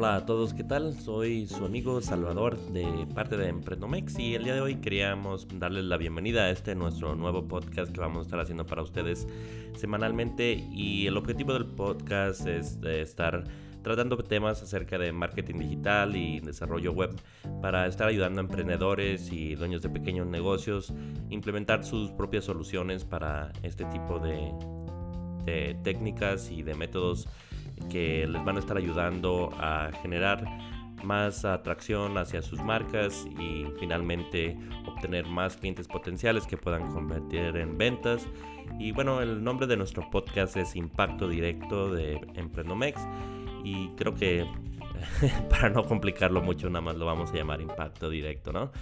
Hola 0.00 0.16
a 0.16 0.24
todos, 0.24 0.54
¿qué 0.54 0.64
tal? 0.64 0.94
Soy 0.98 1.46
su 1.46 1.62
amigo 1.62 2.00
Salvador 2.00 2.58
de 2.68 3.06
parte 3.14 3.36
de 3.36 3.48
Emprendomex 3.48 4.18
y 4.18 4.34
el 4.34 4.44
día 4.44 4.54
de 4.54 4.62
hoy 4.62 4.76
queríamos 4.76 5.46
darles 5.58 5.84
la 5.84 5.98
bienvenida 5.98 6.44
a 6.44 6.50
este 6.50 6.74
nuestro 6.74 7.14
nuevo 7.16 7.46
podcast 7.46 7.92
que 7.92 8.00
vamos 8.00 8.20
a 8.20 8.22
estar 8.22 8.40
haciendo 8.40 8.64
para 8.64 8.80
ustedes 8.80 9.28
semanalmente 9.76 10.54
y 10.72 11.06
el 11.06 11.18
objetivo 11.18 11.52
del 11.52 11.66
podcast 11.66 12.46
es 12.46 12.80
de 12.80 13.02
estar 13.02 13.44
tratando 13.82 14.16
temas 14.16 14.62
acerca 14.62 14.96
de 14.96 15.12
marketing 15.12 15.56
digital 15.58 16.16
y 16.16 16.40
desarrollo 16.40 16.92
web 16.92 17.14
para 17.60 17.86
estar 17.86 18.08
ayudando 18.08 18.40
a 18.40 18.44
emprendedores 18.44 19.30
y 19.30 19.54
dueños 19.54 19.82
de 19.82 19.90
pequeños 19.90 20.26
negocios 20.26 20.94
implementar 21.28 21.84
sus 21.84 22.10
propias 22.12 22.46
soluciones 22.46 23.04
para 23.04 23.52
este 23.62 23.84
tipo 23.84 24.18
de 24.18 25.74
técnicas 25.82 26.50
y 26.50 26.62
de 26.62 26.74
métodos 26.74 27.28
que 27.88 28.26
les 28.26 28.44
van 28.44 28.56
a 28.56 28.60
estar 28.60 28.76
ayudando 28.76 29.50
a 29.58 29.90
generar 30.02 30.44
más 31.04 31.44
atracción 31.44 32.18
hacia 32.18 32.42
sus 32.42 32.60
marcas 32.60 33.26
y 33.38 33.66
finalmente 33.78 34.56
obtener 34.86 35.26
más 35.26 35.56
clientes 35.56 35.88
potenciales 35.88 36.46
que 36.46 36.56
puedan 36.56 36.92
convertir 36.92 37.56
en 37.56 37.78
ventas. 37.78 38.26
Y 38.78 38.92
bueno, 38.92 39.20
el 39.20 39.42
nombre 39.42 39.66
de 39.66 39.76
nuestro 39.76 40.08
podcast 40.10 40.56
es 40.56 40.76
Impacto 40.76 41.28
Directo 41.28 41.92
de 41.92 42.20
Emprendomex 42.34 43.00
y 43.64 43.88
creo 43.96 44.14
que 44.14 44.46
para 45.50 45.70
no 45.70 45.84
complicarlo 45.84 46.42
mucho 46.42 46.68
nada 46.68 46.82
más 46.82 46.96
lo 46.96 47.06
vamos 47.06 47.32
a 47.32 47.36
llamar 47.36 47.60
Impacto 47.60 48.10
Directo, 48.10 48.52
¿no? 48.52 48.72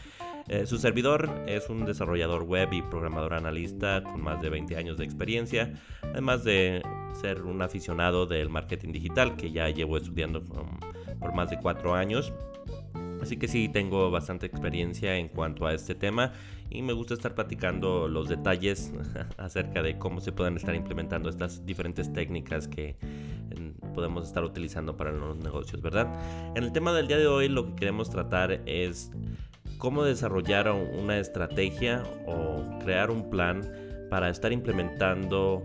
Eh, 0.48 0.66
su 0.66 0.78
servidor 0.78 1.30
es 1.46 1.68
un 1.68 1.84
desarrollador 1.84 2.44
web 2.44 2.72
y 2.72 2.80
programador 2.80 3.34
analista 3.34 4.02
con 4.02 4.22
más 4.22 4.40
de 4.40 4.48
20 4.48 4.76
años 4.76 4.96
de 4.96 5.04
experiencia, 5.04 5.74
además 6.02 6.42
de 6.42 6.82
ser 7.20 7.42
un 7.42 7.60
aficionado 7.60 8.26
del 8.26 8.48
marketing 8.48 8.92
digital 8.92 9.36
que 9.36 9.50
ya 9.50 9.68
llevo 9.68 9.98
estudiando 9.98 10.42
por 10.42 11.34
más 11.34 11.50
de 11.50 11.58
4 11.58 11.94
años. 11.94 12.32
Así 13.20 13.36
que 13.36 13.48
sí, 13.48 13.68
tengo 13.68 14.10
bastante 14.10 14.46
experiencia 14.46 15.16
en 15.16 15.28
cuanto 15.28 15.66
a 15.66 15.74
este 15.74 15.94
tema 15.94 16.32
y 16.70 16.82
me 16.82 16.92
gusta 16.92 17.14
estar 17.14 17.34
platicando 17.34 18.08
los 18.08 18.28
detalles 18.28 18.92
acerca 19.36 19.82
de 19.82 19.98
cómo 19.98 20.20
se 20.20 20.32
pueden 20.32 20.56
estar 20.56 20.74
implementando 20.74 21.28
estas 21.28 21.66
diferentes 21.66 22.12
técnicas 22.12 22.68
que 22.68 22.96
podemos 23.94 24.26
estar 24.26 24.44
utilizando 24.44 24.96
para 24.96 25.10
los 25.10 25.36
negocios, 25.38 25.82
¿verdad? 25.82 26.08
En 26.54 26.62
el 26.62 26.72
tema 26.72 26.92
del 26.92 27.08
día 27.08 27.18
de 27.18 27.26
hoy 27.26 27.48
lo 27.48 27.66
que 27.66 27.74
queremos 27.74 28.08
tratar 28.10 28.62
es 28.66 29.10
cómo 29.78 30.04
desarrollar 30.04 30.70
una 30.70 31.18
estrategia 31.18 32.02
o 32.26 32.78
crear 32.84 33.10
un 33.10 33.30
plan 33.30 33.62
para 34.10 34.28
estar 34.28 34.52
implementando 34.52 35.62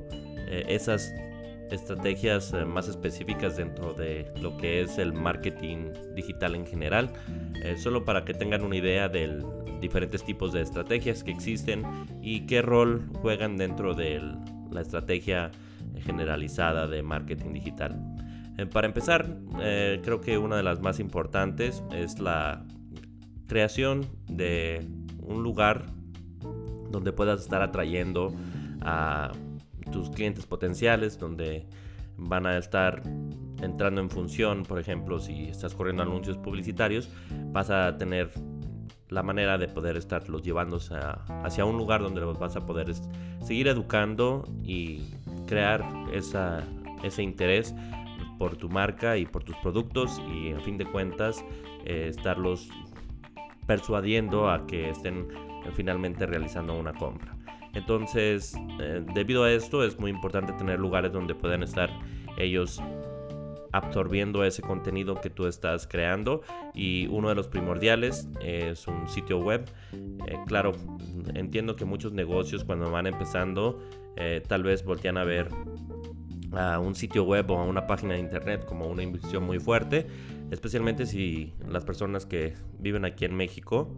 eh, 0.48 0.66
esas 0.70 1.14
estrategias 1.72 2.54
eh, 2.54 2.66
más 2.66 2.88
específicas 2.88 3.58
dentro 3.58 3.94
de 3.94 4.32
lo 4.42 4.56
que 4.58 4.82
es 4.82 4.98
el 5.00 5.14
marketing 5.14 5.92
digital 6.16 6.56
en 6.56 6.68
general, 6.68 7.12
eh, 7.64 7.76
solo 7.78 8.06
para 8.06 8.24
que 8.24 8.34
tengan 8.34 8.64
una 8.64 8.76
idea 8.76 9.10
de 9.10 9.44
diferentes 9.82 10.24
tipos 10.24 10.54
de 10.54 10.62
estrategias 10.62 11.24
que 11.24 11.32
existen 11.32 11.84
y 12.22 12.46
qué 12.46 12.62
rol 12.62 13.10
juegan 13.22 13.58
dentro 13.58 13.96
de 13.96 14.22
la 14.72 14.82
estrategia 14.82 15.52
generalizada 16.06 16.88
de 16.88 17.02
marketing 17.04 17.54
digital. 17.54 18.00
para 18.72 18.88
empezar, 18.88 19.26
creo 20.04 20.22
que 20.22 20.38
una 20.38 20.56
de 20.56 20.64
las 20.64 20.80
más 20.80 21.00
importantes 21.00 21.84
es 21.92 22.20
la 22.20 22.66
creación 23.48 24.06
de 24.28 24.88
un 25.20 25.44
lugar 25.44 25.86
donde 26.90 27.12
puedas 27.12 27.42
estar 27.42 27.62
atrayendo 27.62 28.34
a 28.82 29.32
tus 29.92 30.10
clientes 30.10 30.46
potenciales, 30.46 31.18
donde 31.18 31.66
van 32.18 32.46
a 32.46 32.58
estar 32.58 33.02
entrando 33.62 34.02
en 34.02 34.10
función, 34.10 34.64
por 34.64 34.80
ejemplo, 34.80 35.20
si 35.20 35.46
estás 35.46 35.74
corriendo 35.74 36.04
anuncios 36.04 36.38
publicitarios, 36.38 37.10
vas 37.52 37.70
a 37.70 37.98
tener 37.98 38.30
la 39.10 39.24
manera 39.24 39.58
de 39.58 39.68
poder 39.68 39.96
estarlos 39.96 40.42
llevando 40.42 40.80
hacia 41.44 41.66
un 41.66 41.78
lugar 41.78 42.02
donde 42.02 42.22
los 42.22 42.38
vas 42.40 42.56
a 42.56 42.66
poder 42.66 42.92
seguir 43.42 43.68
educando 43.68 44.44
y 44.64 45.14
crear 45.48 45.84
ese 46.12 47.24
interés 47.24 47.76
por 48.40 48.56
tu 48.56 48.70
marca 48.70 49.18
y 49.18 49.26
por 49.26 49.44
tus 49.44 49.56
productos 49.58 50.20
y 50.34 50.50
en 50.50 50.62
fin 50.62 50.78
de 50.78 50.86
cuentas 50.86 51.46
eh, 51.86 52.08
estarlos 52.10 52.70
persuadiendo 53.66 54.50
a 54.50 54.66
que 54.66 54.90
estén 54.90 55.28
eh, 55.66 55.70
finalmente 55.74 56.26
realizando 56.26 56.74
una 56.78 56.94
compra. 56.94 57.36
Entonces, 57.74 58.56
eh, 58.80 59.04
debido 59.14 59.44
a 59.44 59.52
esto, 59.52 59.84
es 59.84 60.00
muy 60.00 60.12
importante 60.12 60.54
tener 60.54 60.80
lugares 60.80 61.12
donde 61.12 61.34
puedan 61.34 61.64
estar 61.64 61.90
ellos 62.38 62.82
absorbiendo 63.72 64.44
ese 64.44 64.62
contenido 64.62 65.20
que 65.20 65.32
tú 65.32 65.48
estás 65.48 65.88
creando 65.88 66.42
y 66.76 67.08
uno 67.08 67.30
de 67.30 67.36
los 67.36 67.48
primordiales 67.48 68.30
es 68.40 68.88
un 68.88 69.08
sitio 69.08 69.40
web. 69.40 69.66
Eh, 70.28 70.38
claro, 70.46 70.74
entiendo 71.34 71.76
que 71.76 71.84
muchos 71.84 72.14
negocios 72.14 72.64
cuando 72.64 72.92
van 72.92 73.08
empezando 73.08 73.82
tal 74.48 74.62
vez 74.62 74.86
voltean 74.86 75.18
a 75.18 75.24
ver 75.24 75.50
a 76.56 76.80
un 76.80 76.96
sitio 76.96 77.24
web 77.24 77.50
o 77.52 77.58
a 77.58 77.64
una 77.64 77.88
página 77.88 78.14
de 78.14 78.20
internet 78.20 78.66
como 78.66 78.88
una 78.88 79.04
inversión 79.04 79.44
muy 79.44 79.60
fuerte, 79.60 80.08
especialmente 80.54 81.06
si 81.06 81.54
las 81.68 81.84
personas 81.84 82.26
que 82.26 82.54
viven 82.80 83.06
aquí 83.06 83.26
en 83.26 83.36
México, 83.36 83.98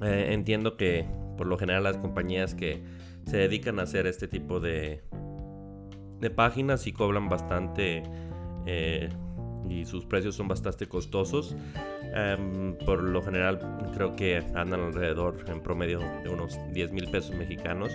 eh, 0.00 0.28
entiendo 0.32 0.76
que 0.76 1.06
por 1.36 1.46
lo 1.46 1.56
general 1.56 1.84
las 1.84 1.96
compañías 1.96 2.54
que 2.54 2.82
se 3.26 3.36
dedican 3.36 3.78
a 3.78 3.82
hacer 3.82 4.06
este 4.06 4.28
tipo 4.28 4.60
de, 4.60 5.02
de 6.20 6.30
páginas 6.30 6.86
y 6.86 6.92
cobran 6.92 7.28
bastante 7.28 8.02
eh, 8.66 9.08
y 9.68 9.84
sus 9.84 10.04
precios 10.04 10.34
son 10.34 10.48
bastante 10.48 10.86
costosos. 10.86 11.56
Em, 12.16 12.76
por 12.86 13.02
lo 13.02 13.20
general 13.22 13.58
creo 13.92 14.14
que 14.14 14.36
andan 14.54 14.80
alrededor 14.80 15.44
en 15.48 15.60
promedio 15.60 15.98
de 16.22 16.28
unos 16.28 16.56
10 16.72 16.92
mil 16.92 17.10
pesos 17.10 17.34
mexicanos 17.34 17.90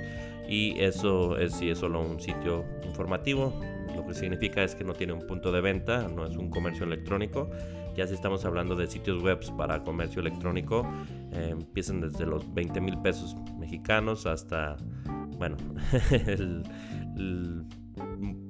y 0.45 0.77
eso 0.77 1.37
es 1.37 1.53
si 1.53 1.69
es 1.69 1.77
solo 1.77 2.01
un 2.01 2.19
sitio 2.19 2.65
informativo. 2.83 3.57
Lo 3.95 4.05
que 4.05 4.13
significa 4.13 4.61
es 4.61 4.75
que 4.75 4.83
no 4.83 4.93
tiene 4.93 5.13
un 5.13 5.25
punto 5.25 5.53
de 5.53 5.61
venta, 5.61 6.09
no 6.09 6.25
es 6.25 6.35
un 6.35 6.49
comercio 6.49 6.85
electrónico. 6.85 7.49
Ya 7.95 8.07
si 8.07 8.13
estamos 8.13 8.43
hablando 8.43 8.75
de 8.75 8.87
sitios 8.87 9.23
web 9.23 9.39
para 9.55 9.83
comercio 9.83 10.19
electrónico, 10.19 10.85
eh, 11.31 11.49
empiezan 11.51 12.01
desde 12.01 12.25
los 12.25 12.53
20 12.53 12.81
mil 12.81 12.97
pesos 12.99 13.37
mexicanos 13.57 14.25
hasta, 14.25 14.75
bueno, 15.37 15.55
el, 16.27 16.63
el 17.15 17.65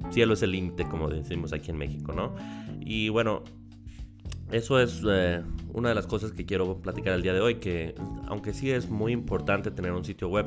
cielo 0.09 0.33
es 0.33 0.41
el 0.41 0.51
límite, 0.51 0.85
como 0.85 1.09
decimos 1.09 1.53
aquí 1.53 1.69
en 1.69 1.77
México, 1.77 2.11
¿no? 2.11 2.33
Y 2.79 3.09
bueno, 3.09 3.43
eso 4.51 4.79
es 4.79 5.03
eh, 5.07 5.43
una 5.73 5.89
de 5.89 5.95
las 5.95 6.07
cosas 6.07 6.31
que 6.31 6.45
quiero 6.45 6.77
platicar 6.77 7.13
el 7.13 7.21
día 7.21 7.33
de 7.33 7.41
hoy, 7.41 7.55
que 7.55 7.95
aunque 8.27 8.53
sí 8.53 8.71
es 8.71 8.89
muy 8.89 9.13
importante 9.13 9.71
tener 9.71 9.91
un 9.91 10.05
sitio 10.05 10.29
web, 10.29 10.45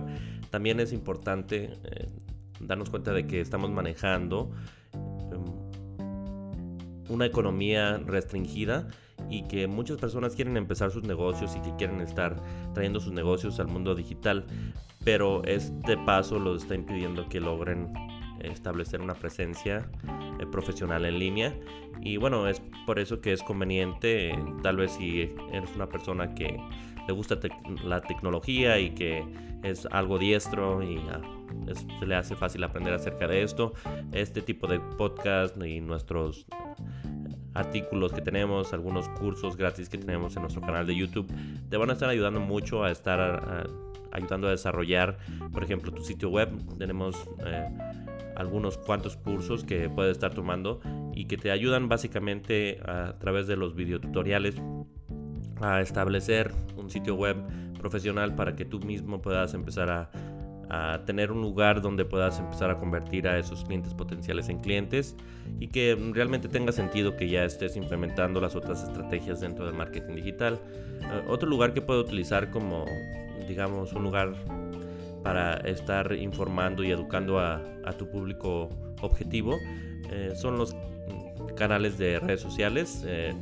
también 0.50 0.80
es 0.80 0.92
importante 0.92 1.78
eh, 1.84 2.08
darnos 2.60 2.90
cuenta 2.90 3.12
de 3.12 3.26
que 3.26 3.40
estamos 3.40 3.70
manejando 3.70 4.50
em, 4.94 5.44
una 7.08 7.26
economía 7.26 7.98
restringida 7.98 8.88
y 9.30 9.42
que 9.44 9.66
muchas 9.66 9.98
personas 9.98 10.34
quieren 10.34 10.56
empezar 10.56 10.90
sus 10.90 11.04
negocios 11.04 11.56
y 11.56 11.60
que 11.60 11.74
quieren 11.76 12.00
estar 12.00 12.42
trayendo 12.74 13.00
sus 13.00 13.12
negocios 13.12 13.60
al 13.60 13.68
mundo 13.68 13.94
digital, 13.94 14.46
pero 15.04 15.42
este 15.44 15.96
paso 15.96 16.38
los 16.38 16.62
está 16.62 16.74
impidiendo 16.74 17.28
que 17.28 17.40
logren 17.40 17.92
establecer 18.42 19.00
una 19.00 19.14
presencia 19.14 19.88
eh, 20.40 20.46
profesional 20.50 21.04
en 21.04 21.18
línea 21.18 21.54
y 22.00 22.16
bueno 22.16 22.48
es 22.48 22.62
por 22.86 22.98
eso 22.98 23.20
que 23.20 23.32
es 23.32 23.42
conveniente 23.42 24.36
tal 24.62 24.76
vez 24.76 24.92
si 24.92 25.32
eres 25.52 25.74
una 25.74 25.88
persona 25.88 26.34
que 26.34 26.58
le 27.06 27.12
gusta 27.12 27.38
la 27.84 28.00
tecnología 28.00 28.78
y 28.78 28.90
que 28.90 29.24
es 29.62 29.86
algo 29.86 30.18
diestro 30.18 30.82
y 30.82 30.98
ah, 31.10 31.20
se 32.00 32.06
le 32.06 32.14
hace 32.14 32.36
fácil 32.36 32.64
aprender 32.64 32.94
acerca 32.94 33.26
de 33.26 33.42
esto 33.42 33.72
este 34.12 34.42
tipo 34.42 34.66
de 34.66 34.80
podcast 34.80 35.56
y 35.64 35.80
nuestros 35.80 36.46
artículos 37.54 38.12
que 38.12 38.22
tenemos, 38.22 38.72
algunos 38.72 39.08
cursos 39.10 39.56
gratis 39.56 39.90
que 39.90 39.98
tenemos 39.98 40.34
en 40.36 40.42
nuestro 40.42 40.62
canal 40.62 40.86
de 40.86 40.96
YouTube, 40.96 41.30
te 41.68 41.76
van 41.76 41.90
a 41.90 41.92
estar 41.92 42.08
ayudando 42.08 42.40
mucho 42.40 42.82
a 42.82 42.90
estar 42.90 43.68
ayudando 44.12 44.46
a 44.46 44.50
desarrollar, 44.50 45.18
por 45.52 45.64
ejemplo, 45.64 45.90
tu 45.90 46.04
sitio 46.04 46.28
web. 46.28 46.50
Tenemos 46.78 47.16
eh, 47.44 47.68
algunos 48.36 48.78
cuantos 48.78 49.16
cursos 49.16 49.64
que 49.64 49.88
puedes 49.88 50.12
estar 50.12 50.34
tomando 50.34 50.80
y 51.14 51.26
que 51.26 51.36
te 51.36 51.50
ayudan 51.50 51.88
básicamente 51.88 52.80
a 52.84 53.18
través 53.18 53.46
de 53.46 53.56
los 53.56 53.74
videotutoriales 53.74 54.56
a 55.60 55.80
establecer 55.80 56.52
un 56.76 56.90
sitio 56.90 57.14
web 57.14 57.36
profesional 57.78 58.34
para 58.34 58.56
que 58.56 58.64
tú 58.64 58.80
mismo 58.80 59.20
puedas 59.20 59.54
empezar 59.54 59.90
a, 59.90 60.10
tener 61.04 61.30
un 61.30 61.42
lugar 61.42 61.82
donde 61.82 62.06
puedas 62.06 62.38
empezar 62.38 62.70
a 62.70 62.78
convertir 62.78 63.28
a 63.28 63.38
esos 63.38 63.62
clientes 63.62 63.92
potenciales 63.92 64.48
en 64.48 64.58
clientes 64.58 65.14
y 65.60 65.68
que 65.68 65.94
realmente 66.14 66.48
tenga 66.48 66.72
sentido 66.72 67.14
que 67.14 67.28
ya 67.28 67.44
estés 67.44 67.76
implementando 67.76 68.40
las 68.40 68.56
otras 68.56 68.82
estrategias 68.82 69.42
dentro 69.42 69.66
del 69.66 69.74
marketing 69.74 70.14
digital. 70.14 70.58
Eh, 71.02 71.24
otro 71.28 71.46
lugar 71.46 71.74
que 71.74 71.82
puedo 71.82 72.00
utilizar 72.00 72.50
como, 72.50 72.86
digamos, 73.46 73.92
un 73.92 74.02
lugar 74.02 74.32
para 75.22 75.56
estar 75.58 76.12
informando 76.12 76.82
y 76.82 76.90
educando 76.90 77.38
a, 77.38 77.60
tu 77.98 78.08
público 78.08 78.68
objetivo 79.00 79.58
eh, 80.10 80.32
son 80.34 80.56
los 80.56 80.74
canales 81.56 81.98
de 81.98 82.18
redes 82.18 82.40
sociales. 82.40 83.02
Eh, 83.06 83.34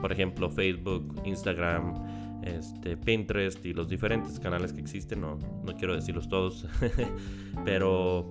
por 0.00 0.12
ejemplo, 0.12 0.50
Facebook, 0.50 1.20
Instagram, 1.24 2.42
este, 2.42 2.96
Pinterest 2.96 3.64
y 3.64 3.72
los 3.72 3.88
diferentes 3.88 4.38
canales 4.38 4.72
que 4.72 4.80
existen, 4.80 5.20
no, 5.20 5.38
no 5.64 5.74
quiero 5.76 5.94
decirlos 5.94 6.28
todos, 6.28 6.66
pero 7.64 8.30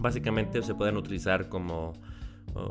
básicamente 0.00 0.62
se 0.62 0.74
pueden 0.74 0.96
utilizar 0.96 1.48
como 1.48 1.94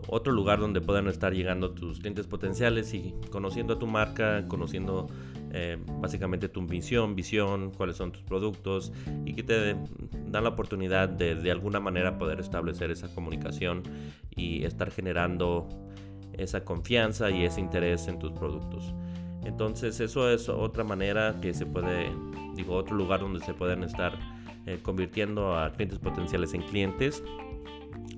otro 0.07 0.33
lugar 0.33 0.59
donde 0.59 0.81
puedan 0.81 1.07
estar 1.07 1.33
llegando 1.33 1.71
tus 1.71 1.99
clientes 1.99 2.27
potenciales 2.27 2.93
y 2.93 3.13
conociendo 3.31 3.75
a 3.75 3.79
tu 3.79 3.87
marca, 3.87 4.45
conociendo 4.47 5.07
eh, 5.59 5.75
básicamente 5.99 6.49
tu 6.49 6.61
misión, 6.61 7.15
visión, 7.15 7.71
cuáles 7.71 7.97
son 7.97 8.11
tus 8.11 8.21
productos 8.21 8.93
y 9.25 9.33
que 9.33 9.41
te 9.41 9.75
dan 10.27 10.43
la 10.43 10.49
oportunidad 10.49 11.09
de 11.09 11.33
de 11.33 11.49
alguna 11.49 11.79
manera 11.79 12.19
poder 12.19 12.39
establecer 12.39 12.91
esa 12.91 13.07
comunicación 13.15 13.81
y 14.35 14.63
estar 14.65 14.91
generando 14.91 15.67
esa 16.33 16.63
confianza 16.63 17.31
y 17.31 17.43
ese 17.43 17.59
interés 17.59 18.07
en 18.07 18.19
tus 18.19 18.33
productos. 18.33 18.93
Entonces 19.45 19.99
eso 19.99 20.29
es 20.29 20.47
otra 20.47 20.83
manera 20.83 21.35
que 21.41 21.55
se 21.55 21.65
puede, 21.65 22.11
digo, 22.55 22.75
otro 22.75 22.95
lugar 22.95 23.21
donde 23.21 23.39
se 23.39 23.55
pueden 23.55 23.81
estar 23.81 24.13
eh, 24.67 24.77
convirtiendo 24.83 25.57
a 25.57 25.71
clientes 25.71 25.97
potenciales 25.97 26.53
en 26.53 26.61
clientes. 26.61 27.23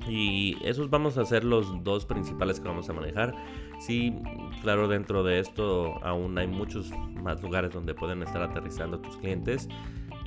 Y 0.07 0.57
esos 0.63 0.89
vamos 0.89 1.17
a 1.17 1.25
ser 1.25 1.43
los 1.43 1.83
dos 1.83 2.05
principales 2.05 2.59
que 2.59 2.67
vamos 2.67 2.89
a 2.89 2.93
manejar. 2.93 3.35
Sí, 3.79 4.13
claro, 4.61 4.87
dentro 4.87 5.23
de 5.23 5.39
esto 5.39 6.03
aún 6.03 6.37
hay 6.37 6.47
muchos 6.47 6.91
más 7.21 7.41
lugares 7.41 7.71
donde 7.71 7.93
pueden 7.93 8.23
estar 8.23 8.41
aterrizando 8.41 8.99
tus 8.99 9.17
clientes 9.17 9.69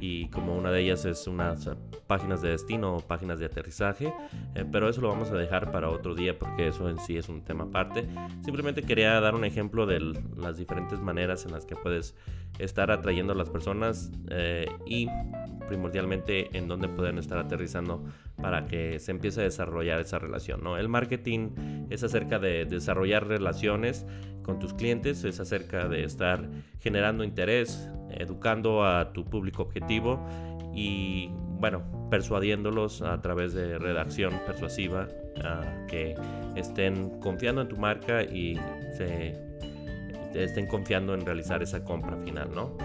y 0.03 0.26
como 0.31 0.56
una 0.56 0.73
de 0.73 0.81
ellas 0.81 1.05
es 1.05 1.29
unas 1.29 1.70
páginas 2.09 2.43
de 2.43 2.50
destino 2.50 2.97
o 2.97 3.00
páginas 3.00 3.38
de 3.38 3.47
aterrizaje, 3.47 4.12
eh, 4.56 4.64
pero 4.70 4.88
eso 4.88 5.00
lo 5.00 5.09
vamos 5.09 5.31
a 5.31 5.37
dejar 5.37 5.70
para 5.70 5.88
otro 5.91 6.17
día 6.17 6.37
porque 6.37 6.67
eso 6.67 6.91
en 6.91 6.99
sí 6.99 7.17
es 7.17 7.29
un 7.29 7.44
tema 7.44 7.64
aparte. 7.64 8.09
Simplemente 8.44 8.82
quería 8.82 9.20
dar 9.20 9.37
un 9.37 9.44
ejemplo 9.44 9.87
de 9.87 10.00
las 10.37 10.56
diferentes 10.56 11.00
maneras 11.00 11.47
en 11.47 11.53
las 11.53 11.64
que 11.64 11.76
puedes 11.76 12.17
estar 12.59 12.91
atrayendo 12.91 13.32
a 13.32 13.37
las 13.37 13.49
personas 13.49 14.11
eh, 14.29 14.67
y 14.87 15.06
primordialmente 15.72 16.50
en 16.52 16.69
dónde 16.69 16.86
pueden 16.86 17.16
estar 17.16 17.38
aterrizando 17.38 18.04
para 18.36 18.66
que 18.66 18.98
se 18.98 19.10
empiece 19.10 19.40
a 19.40 19.44
desarrollar 19.44 20.00
esa 20.00 20.19
relación. 20.19 20.62
¿no? 20.62 20.76
El 20.76 20.90
marketing 20.90 21.86
es 21.88 22.02
acerca 22.02 22.38
de 22.38 22.66
desarrollar 22.66 23.26
relaciones 23.26 24.04
con 24.42 24.58
tus 24.58 24.74
clientes, 24.74 25.24
es 25.24 25.40
acerca 25.40 25.88
de 25.88 26.04
estar 26.04 26.46
generando 26.78 27.24
interés, 27.24 27.88
educando 28.10 28.84
a 28.84 29.14
tu 29.14 29.24
público 29.24 29.62
objetivo 29.62 30.22
y 30.74 31.30
bueno, 31.58 31.82
persuadiéndolos 32.10 33.00
a 33.00 33.22
través 33.22 33.54
de 33.54 33.78
redacción 33.78 34.38
persuasiva 34.46 35.08
que 35.88 36.14
estén 36.54 37.18
confiando 37.20 37.62
en 37.62 37.68
tu 37.68 37.78
marca 37.78 38.22
y 38.22 38.60
se 38.98 39.40
estén 40.34 40.66
confiando 40.66 41.14
en 41.14 41.25
realizar 41.25 41.62
esa 41.62 41.82
compra 41.82 42.18
final, 42.18 42.50
¿no? 42.54 42.76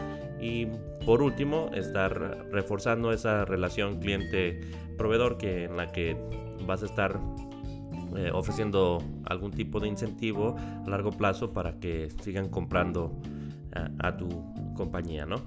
Y 0.41 0.67
por 1.05 1.21
último, 1.21 1.71
estar 1.73 2.47
reforzando 2.51 3.11
esa 3.11 3.45
relación 3.45 3.99
cliente-proveedor 3.99 5.37
que 5.37 5.65
en 5.65 5.77
la 5.77 5.91
que 5.91 6.15
vas 6.65 6.83
a 6.83 6.85
estar 6.85 7.19
eh, 8.15 8.31
ofreciendo 8.33 9.03
algún 9.25 9.51
tipo 9.51 9.79
de 9.79 9.87
incentivo 9.87 10.55
a 10.85 10.89
largo 10.89 11.11
plazo 11.11 11.53
para 11.53 11.79
que 11.79 12.09
sigan 12.21 12.49
comprando 12.49 13.19
a, 13.73 14.09
a 14.09 14.17
tu 14.17 14.27
compañía, 14.75 15.25
¿no? 15.25 15.41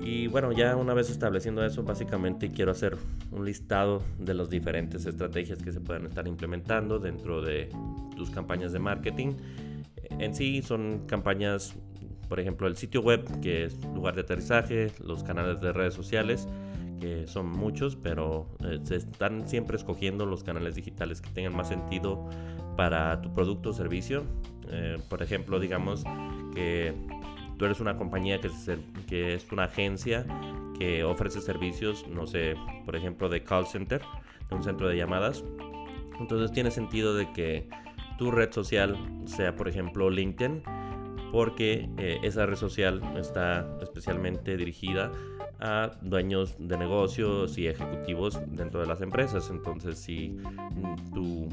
Y 0.00 0.28
bueno, 0.28 0.52
ya 0.52 0.76
una 0.76 0.94
vez 0.94 1.10
estableciendo 1.10 1.64
eso, 1.64 1.82
básicamente 1.82 2.50
quiero 2.50 2.70
hacer 2.70 2.96
un 3.32 3.44
listado 3.44 4.02
de 4.18 4.34
las 4.34 4.48
diferentes 4.48 5.04
estrategias 5.04 5.60
que 5.60 5.72
se 5.72 5.80
pueden 5.80 6.06
estar 6.06 6.28
implementando 6.28 7.00
dentro 7.00 7.42
de 7.42 7.70
tus 8.14 8.30
campañas 8.30 8.72
de 8.72 8.78
marketing. 8.78 9.34
En 10.10 10.34
sí 10.34 10.62
son 10.62 11.06
campañas, 11.06 11.74
por 12.28 12.40
ejemplo, 12.40 12.66
el 12.66 12.76
sitio 12.76 13.00
web, 13.00 13.24
que 13.40 13.64
es 13.64 13.84
lugar 13.94 14.14
de 14.14 14.22
aterrizaje, 14.22 14.90
los 15.04 15.22
canales 15.22 15.60
de 15.60 15.72
redes 15.72 15.94
sociales, 15.94 16.48
que 17.00 17.26
son 17.26 17.50
muchos, 17.50 17.96
pero 17.96 18.46
eh, 18.60 18.80
se 18.82 18.96
están 18.96 19.48
siempre 19.48 19.76
escogiendo 19.76 20.26
los 20.26 20.42
canales 20.42 20.74
digitales 20.74 21.20
que 21.20 21.30
tengan 21.30 21.54
más 21.54 21.68
sentido 21.68 22.28
para 22.76 23.20
tu 23.20 23.32
producto 23.34 23.70
o 23.70 23.72
servicio. 23.72 24.24
Eh, 24.70 24.98
por 25.08 25.22
ejemplo, 25.22 25.60
digamos 25.60 26.04
que 26.54 26.94
tú 27.58 27.64
eres 27.64 27.80
una 27.80 27.96
compañía 27.96 28.40
que 28.40 28.48
es, 28.48 28.70
que 29.06 29.34
es 29.34 29.50
una 29.52 29.64
agencia 29.64 30.26
que 30.78 31.04
ofrece 31.04 31.40
servicios, 31.40 32.06
no 32.08 32.26
sé, 32.26 32.54
por 32.84 32.96
ejemplo, 32.96 33.28
de 33.28 33.42
call 33.42 33.66
center, 33.66 34.02
de 34.48 34.54
un 34.54 34.62
centro 34.62 34.88
de 34.88 34.96
llamadas. 34.96 35.44
Entonces 36.18 36.52
tiene 36.52 36.70
sentido 36.70 37.14
de 37.14 37.32
que 37.32 37.68
tu 38.18 38.30
red 38.30 38.52
social 38.52 38.96
sea, 39.26 39.54
por 39.54 39.68
ejemplo, 39.68 40.10
LinkedIn, 40.10 40.62
porque 41.36 41.86
eh, 41.98 42.18
esa 42.22 42.46
red 42.46 42.56
social 42.56 43.02
está 43.18 43.68
especialmente 43.82 44.56
dirigida 44.56 45.12
a 45.60 45.90
dueños 46.00 46.56
de 46.58 46.78
negocios 46.78 47.58
y 47.58 47.66
ejecutivos 47.66 48.40
dentro 48.46 48.80
de 48.80 48.86
las 48.86 49.02
empresas. 49.02 49.50
Entonces, 49.50 49.98
si 49.98 50.38
tu 51.12 51.46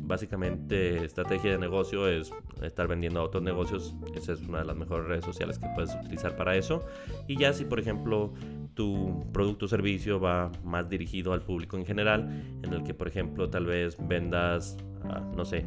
básicamente 0.00 1.02
estrategia 1.06 1.52
de 1.52 1.58
negocio 1.58 2.06
es 2.06 2.34
estar 2.60 2.86
vendiendo 2.86 3.20
a 3.20 3.22
otros 3.22 3.42
negocios. 3.42 3.94
Esa 4.14 4.34
es 4.34 4.42
una 4.42 4.58
de 4.58 4.66
las 4.66 4.76
mejores 4.76 5.06
redes 5.06 5.24
sociales 5.24 5.58
que 5.58 5.68
puedes 5.74 5.94
utilizar 5.94 6.36
para 6.36 6.54
eso. 6.54 6.84
Y 7.26 7.38
ya 7.38 7.54
si 7.54 7.64
por 7.64 7.80
ejemplo 7.80 8.34
tu 8.74 9.24
producto 9.32 9.64
o 9.64 9.68
servicio 9.68 10.20
va 10.20 10.52
más 10.62 10.90
dirigido 10.90 11.32
al 11.32 11.40
público 11.40 11.78
en 11.78 11.86
general, 11.86 12.28
en 12.62 12.74
el 12.74 12.84
que 12.84 12.92
por 12.92 13.08
ejemplo 13.08 13.48
tal 13.48 13.64
vez 13.64 13.96
vendas, 14.06 14.76
ah, 15.04 15.22
no 15.34 15.46
sé, 15.46 15.64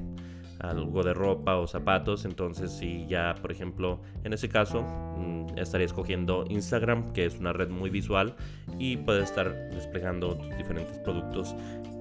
algo 0.60 1.04
de 1.04 1.14
ropa 1.14 1.58
o 1.58 1.68
zapatos, 1.68 2.26
entonces 2.26 2.72
si 2.72 3.06
ya 3.08 3.36
por 3.42 3.52
ejemplo 3.52 4.02
en 4.24 4.34
ese 4.34 4.50
caso 4.50 4.82
mm, 4.82 5.58
estaría 5.58 5.86
escogiendo 5.86 6.46
Instagram, 6.50 7.14
que 7.14 7.26
es 7.26 7.40
una 7.40 7.54
red 7.54 7.70
muy 7.70 7.90
visual 7.90 8.36
y 8.80 8.98
puedes 8.98 9.30
estar 9.30 9.54
desplegando 9.72 10.36
diferentes 10.58 10.98
productos 11.00 11.56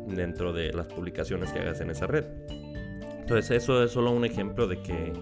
dentro 0.07 0.53
de 0.53 0.73
las 0.73 0.87
publicaciones 0.87 1.53
que 1.53 1.61
hagas 1.61 1.81
en 1.81 1.91
esa 1.91 2.07
red. 2.07 2.25
Entonces 3.21 3.51
eso 3.51 3.83
es 3.83 3.91
solo 3.91 4.13
un 4.13 4.25
ejemplo 4.25 4.69
de 4.69 4.81
que 4.81 5.13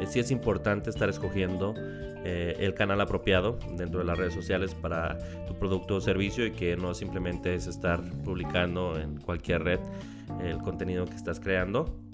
eh, 0.00 0.06
sí 0.06 0.20
es 0.20 0.30
importante 0.30 0.90
estar 0.90 1.08
escogiendo 1.08 1.74
eh, 2.24 2.56
el 2.58 2.74
canal 2.74 3.00
apropiado 3.00 3.58
dentro 3.76 4.00
de 4.00 4.04
las 4.04 4.18
redes 4.18 4.34
sociales 4.34 4.74
para 4.74 5.16
tu 5.46 5.54
producto 5.54 5.96
o 5.96 6.00
servicio 6.00 6.44
y 6.44 6.50
que 6.50 6.76
no 6.76 6.92
simplemente 6.92 7.54
es 7.54 7.66
estar 7.66 8.02
publicando 8.24 8.98
en 8.98 9.18
cualquier 9.20 9.62
red 9.62 9.80
el 10.42 10.58
contenido 10.58 11.06
que 11.06 11.14
estás 11.14 11.40
creando. 11.40 12.07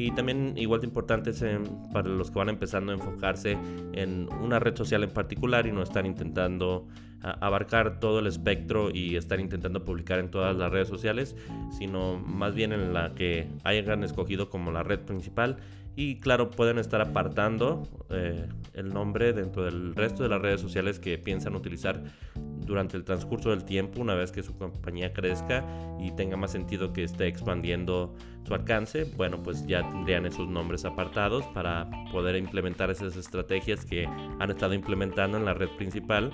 Y 0.00 0.12
también 0.12 0.54
igual 0.56 0.80
de 0.80 0.86
importante 0.86 1.30
es 1.30 1.44
para 1.92 2.08
los 2.08 2.30
que 2.30 2.38
van 2.38 2.48
empezando 2.50 2.92
a 2.92 2.94
enfocarse 2.94 3.58
en 3.94 4.28
una 4.40 4.60
red 4.60 4.76
social 4.76 5.02
en 5.02 5.10
particular 5.10 5.66
y 5.66 5.72
no 5.72 5.82
están 5.82 6.06
intentando 6.06 6.86
abarcar 7.20 7.98
todo 7.98 8.20
el 8.20 8.28
espectro 8.28 8.90
y 8.94 9.16
estar 9.16 9.40
intentando 9.40 9.84
publicar 9.84 10.20
en 10.20 10.30
todas 10.30 10.56
las 10.56 10.70
redes 10.70 10.86
sociales, 10.86 11.34
sino 11.76 12.16
más 12.16 12.54
bien 12.54 12.72
en 12.72 12.94
la 12.94 13.12
que 13.16 13.48
hayan 13.64 14.04
escogido 14.04 14.50
como 14.50 14.70
la 14.70 14.84
red 14.84 15.00
principal. 15.00 15.56
Y 16.00 16.20
claro, 16.20 16.48
pueden 16.48 16.78
estar 16.78 17.00
apartando 17.00 17.82
eh, 18.08 18.46
el 18.74 18.94
nombre 18.94 19.32
dentro 19.32 19.64
del 19.64 19.96
resto 19.96 20.22
de 20.22 20.28
las 20.28 20.40
redes 20.40 20.60
sociales 20.60 21.00
que 21.00 21.18
piensan 21.18 21.56
utilizar 21.56 22.00
durante 22.36 22.96
el 22.96 23.02
transcurso 23.02 23.50
del 23.50 23.64
tiempo, 23.64 24.00
una 24.00 24.14
vez 24.14 24.30
que 24.30 24.44
su 24.44 24.56
compañía 24.56 25.12
crezca 25.12 25.66
y 25.98 26.12
tenga 26.12 26.36
más 26.36 26.52
sentido 26.52 26.92
que 26.92 27.02
esté 27.02 27.26
expandiendo 27.26 28.14
su 28.46 28.54
alcance, 28.54 29.10
bueno, 29.16 29.42
pues 29.42 29.66
ya 29.66 29.88
tendrían 29.90 30.24
esos 30.24 30.46
nombres 30.46 30.84
apartados 30.84 31.44
para 31.46 31.90
poder 32.12 32.36
implementar 32.36 32.90
esas 32.90 33.16
estrategias 33.16 33.84
que 33.84 34.06
han 34.06 34.50
estado 34.52 34.74
implementando 34.74 35.36
en 35.36 35.46
la 35.46 35.54
red 35.54 35.70
principal 35.70 36.30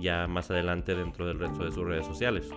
ya 0.00 0.26
más 0.26 0.50
adelante 0.50 0.96
dentro 0.96 1.24
del 1.24 1.38
resto 1.38 1.64
de 1.64 1.70
sus 1.70 1.84
redes 1.84 2.04
sociales. 2.04 2.50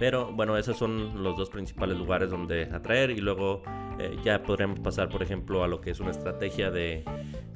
Pero 0.00 0.32
bueno, 0.32 0.56
esos 0.56 0.76
son 0.76 1.22
los 1.22 1.36
dos 1.36 1.48
principales 1.48 1.96
lugares 1.96 2.28
donde 2.28 2.64
atraer 2.64 3.10
y 3.10 3.18
luego 3.18 3.62
eh, 4.02 4.18
ya 4.24 4.42
podríamos 4.42 4.80
pasar, 4.80 5.08
por 5.08 5.22
ejemplo, 5.22 5.62
a 5.62 5.68
lo 5.68 5.80
que 5.80 5.90
es 5.90 6.00
una 6.00 6.10
estrategia 6.10 6.70
de 6.70 7.04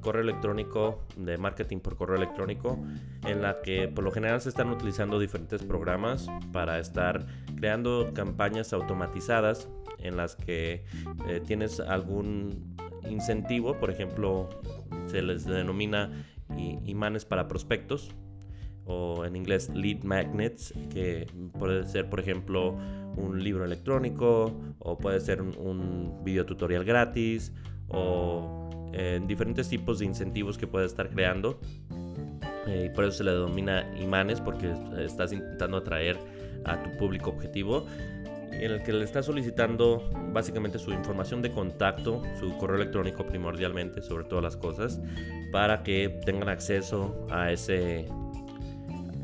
correo 0.00 0.22
electrónico, 0.22 1.04
de 1.16 1.38
marketing 1.38 1.78
por 1.78 1.96
correo 1.96 2.16
electrónico, 2.16 2.78
en 3.24 3.42
la 3.42 3.60
que 3.62 3.88
por 3.88 4.04
lo 4.04 4.12
general 4.12 4.40
se 4.40 4.48
están 4.48 4.70
utilizando 4.70 5.18
diferentes 5.18 5.62
programas 5.62 6.28
para 6.52 6.78
estar 6.78 7.26
creando 7.56 8.12
campañas 8.14 8.72
automatizadas 8.72 9.68
en 9.98 10.16
las 10.16 10.36
que 10.36 10.84
eh, 11.28 11.40
tienes 11.44 11.80
algún 11.80 12.76
incentivo, 13.10 13.78
por 13.80 13.90
ejemplo, 13.90 14.48
se 15.06 15.22
les 15.22 15.44
denomina 15.44 16.24
imanes 16.84 17.24
para 17.24 17.48
prospectos 17.48 18.14
o 18.86 19.24
en 19.24 19.36
inglés 19.36 19.68
lead 19.74 20.02
magnets, 20.04 20.72
que 20.90 21.26
puede 21.58 21.84
ser 21.84 22.08
por 22.08 22.20
ejemplo 22.20 22.76
un 23.16 23.42
libro 23.42 23.64
electrónico 23.64 24.52
o 24.78 24.98
puede 24.98 25.20
ser 25.20 25.42
un, 25.42 26.20
video 26.24 26.44
tutorial 26.44 26.84
gratis 26.84 27.52
o 27.88 28.68
en 28.92 29.26
diferentes 29.26 29.68
tipos 29.68 29.98
de 29.98 30.06
incentivos 30.06 30.58
que 30.58 30.66
puedes 30.66 30.90
estar 30.90 31.08
creando. 31.10 31.58
Eh, 32.66 32.88
y 32.90 32.94
por 32.94 33.04
eso 33.04 33.18
se 33.18 33.24
le 33.24 33.32
denomina 33.32 33.88
imanes 34.00 34.40
porque 34.40 34.72
estás 34.98 35.32
intentando 35.32 35.76
atraer 35.76 36.18
a 36.64 36.82
tu 36.82 36.96
público 36.96 37.30
objetivo. 37.30 37.86
en 38.52 38.70
el 38.70 38.82
que 38.82 38.92
le 38.92 39.04
está 39.04 39.22
solicitando 39.22 40.08
básicamente 40.32 40.78
su 40.78 40.90
información 40.90 41.42
de 41.42 41.50
contacto, 41.50 42.22
su 42.40 42.56
correo 42.56 42.76
electrónico 42.76 43.26
primordialmente, 43.26 44.00
sobre 44.00 44.24
todas 44.24 44.42
las 44.42 44.56
cosas, 44.56 44.98
para 45.52 45.82
que 45.82 46.20
tengan 46.24 46.48
acceso 46.48 47.26
a 47.30 47.52
ese 47.52 48.08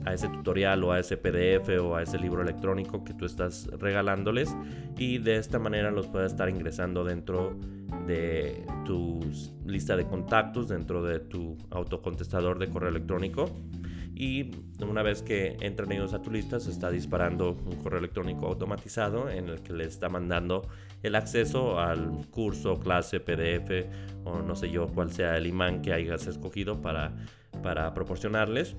a 0.05 0.15
ese 0.15 0.29
tutorial 0.29 0.83
o 0.85 0.93
a 0.93 0.99
ese 0.99 1.17
PDF 1.17 1.69
o 1.81 1.97
a 1.97 2.03
ese 2.03 2.19
libro 2.19 2.43
electrónico 2.43 3.05
que 3.05 3.15
tú 3.15 3.25
estás 3.25 3.69
regalándoles 3.79 4.55
y 4.99 5.19
de 5.19 5.37
esta 5.37 5.59
manera 5.59 5.91
los 5.91 6.07
puedes 6.07 6.33
estar 6.33 6.49
ingresando 6.49 7.05
dentro 7.05 7.57
de 8.07 8.65
tu 8.85 9.21
lista 9.65 9.97
de 9.97 10.07
contactos, 10.07 10.69
dentro 10.69 11.03
de 11.03 11.21
tu 11.21 11.57
autocontestador 11.71 12.59
de 12.59 12.69
correo 12.69 12.91
electrónico. 12.91 13.51
Y 14.15 14.51
una 14.87 15.03
vez 15.03 15.23
que 15.23 15.57
entran 15.61 15.91
ellos 15.91 16.13
a 16.13 16.21
tu 16.21 16.31
lista 16.31 16.61
se 16.61 16.71
está 16.71 16.91
disparando 16.91 17.53
un 17.53 17.77
correo 17.77 17.99
electrónico 17.99 18.47
automatizado 18.47 19.31
en 19.31 19.49
el 19.49 19.63
que 19.63 19.73
le 19.73 19.85
está 19.85 20.09
mandando 20.09 20.69
el 21.03 21.15
acceso 21.15 21.81
al 21.81 22.27
curso, 22.31 22.79
clase, 22.79 23.21
PDF 23.21 23.87
o 24.25 24.41
no 24.41 24.55
sé 24.55 24.71
yo 24.71 24.87
cuál 24.89 25.13
sea 25.13 25.37
el 25.37 25.47
imán 25.47 25.83
que 25.83 25.93
hayas 25.93 26.27
escogido 26.27 26.81
para, 26.83 27.17
para 27.63 27.95
proporcionarles 27.95 28.77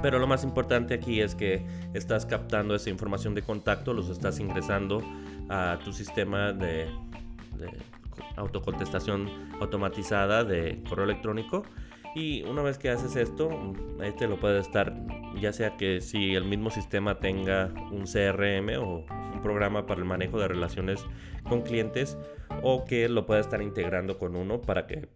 pero 0.00 0.18
lo 0.18 0.26
más 0.26 0.44
importante 0.44 0.94
aquí 0.94 1.20
es 1.20 1.34
que 1.34 1.66
estás 1.92 2.24
captando 2.24 2.74
esa 2.74 2.88
información 2.88 3.34
de 3.34 3.42
contacto, 3.42 3.92
los 3.92 4.08
estás 4.08 4.40
ingresando 4.40 5.02
a 5.48 5.78
tu 5.84 5.92
sistema 5.92 6.52
de, 6.52 6.88
autocontestación 8.36 9.28
automatizada 9.60 10.44
de 10.44 10.82
correo 10.88 11.04
electrónico. 11.04 11.64
Y 12.14 12.42
una 12.42 12.62
vez 12.62 12.76
que 12.76 12.90
haces 12.90 13.16
esto, 13.16 13.48
ahí 14.00 14.12
te 14.12 14.26
lo 14.26 14.38
puede 14.38 14.60
estar, 14.60 14.94
ya 15.40 15.52
sea 15.52 15.76
que 15.78 16.00
si 16.02 16.34
el 16.34 16.44
mismo 16.44 16.70
sistema 16.70 17.18
tenga 17.18 17.72
un 17.90 18.04
CRM 18.04 18.78
o 18.78 19.06
un 19.32 19.40
programa 19.42 19.86
para 19.86 20.00
el 20.00 20.06
manejo 20.06 20.38
de 20.38 20.48
relaciones 20.48 21.04
con 21.48 21.62
clientes, 21.62 22.18
o 22.62 22.84
que 22.84 23.08
lo 23.08 23.24
pueda 23.24 23.40
estar 23.40 23.62
integrando 23.62 24.18
con 24.18 24.36
uno 24.36 24.60
para 24.60 24.86
que, 24.86 25.08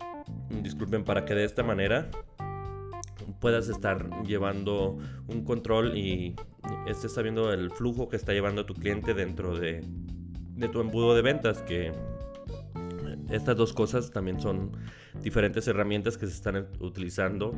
disculpen, 0.63 1.05
para 1.05 1.27
que 1.27 1.35
de 1.35 1.45
esta 1.45 1.63
manera 1.63 2.09
puedas 3.41 3.69
estar 3.69 4.09
llevando 4.25 4.99
un 5.29 5.45
control 5.45 5.97
y 5.97 6.35
estés 6.87 7.13
sabiendo 7.13 7.53
el 7.53 7.71
flujo 7.71 8.09
que 8.09 8.17
está 8.17 8.33
llevando 8.33 8.67
tu 8.67 8.75
cliente 8.75 9.15
dentro 9.15 9.57
de, 9.59 9.85
tu 10.73 10.81
embudo 10.81 11.15
de 11.15 11.23
ventas, 11.23 11.63
que 11.63 11.93
estas 13.31 13.57
dos 13.57 13.73
cosas 13.73 14.11
también 14.11 14.41
son 14.41 14.73
diferentes 15.23 15.67
herramientas 15.69 16.17
que 16.17 16.27
se 16.27 16.33
están 16.33 16.67
utilizando 16.81 17.53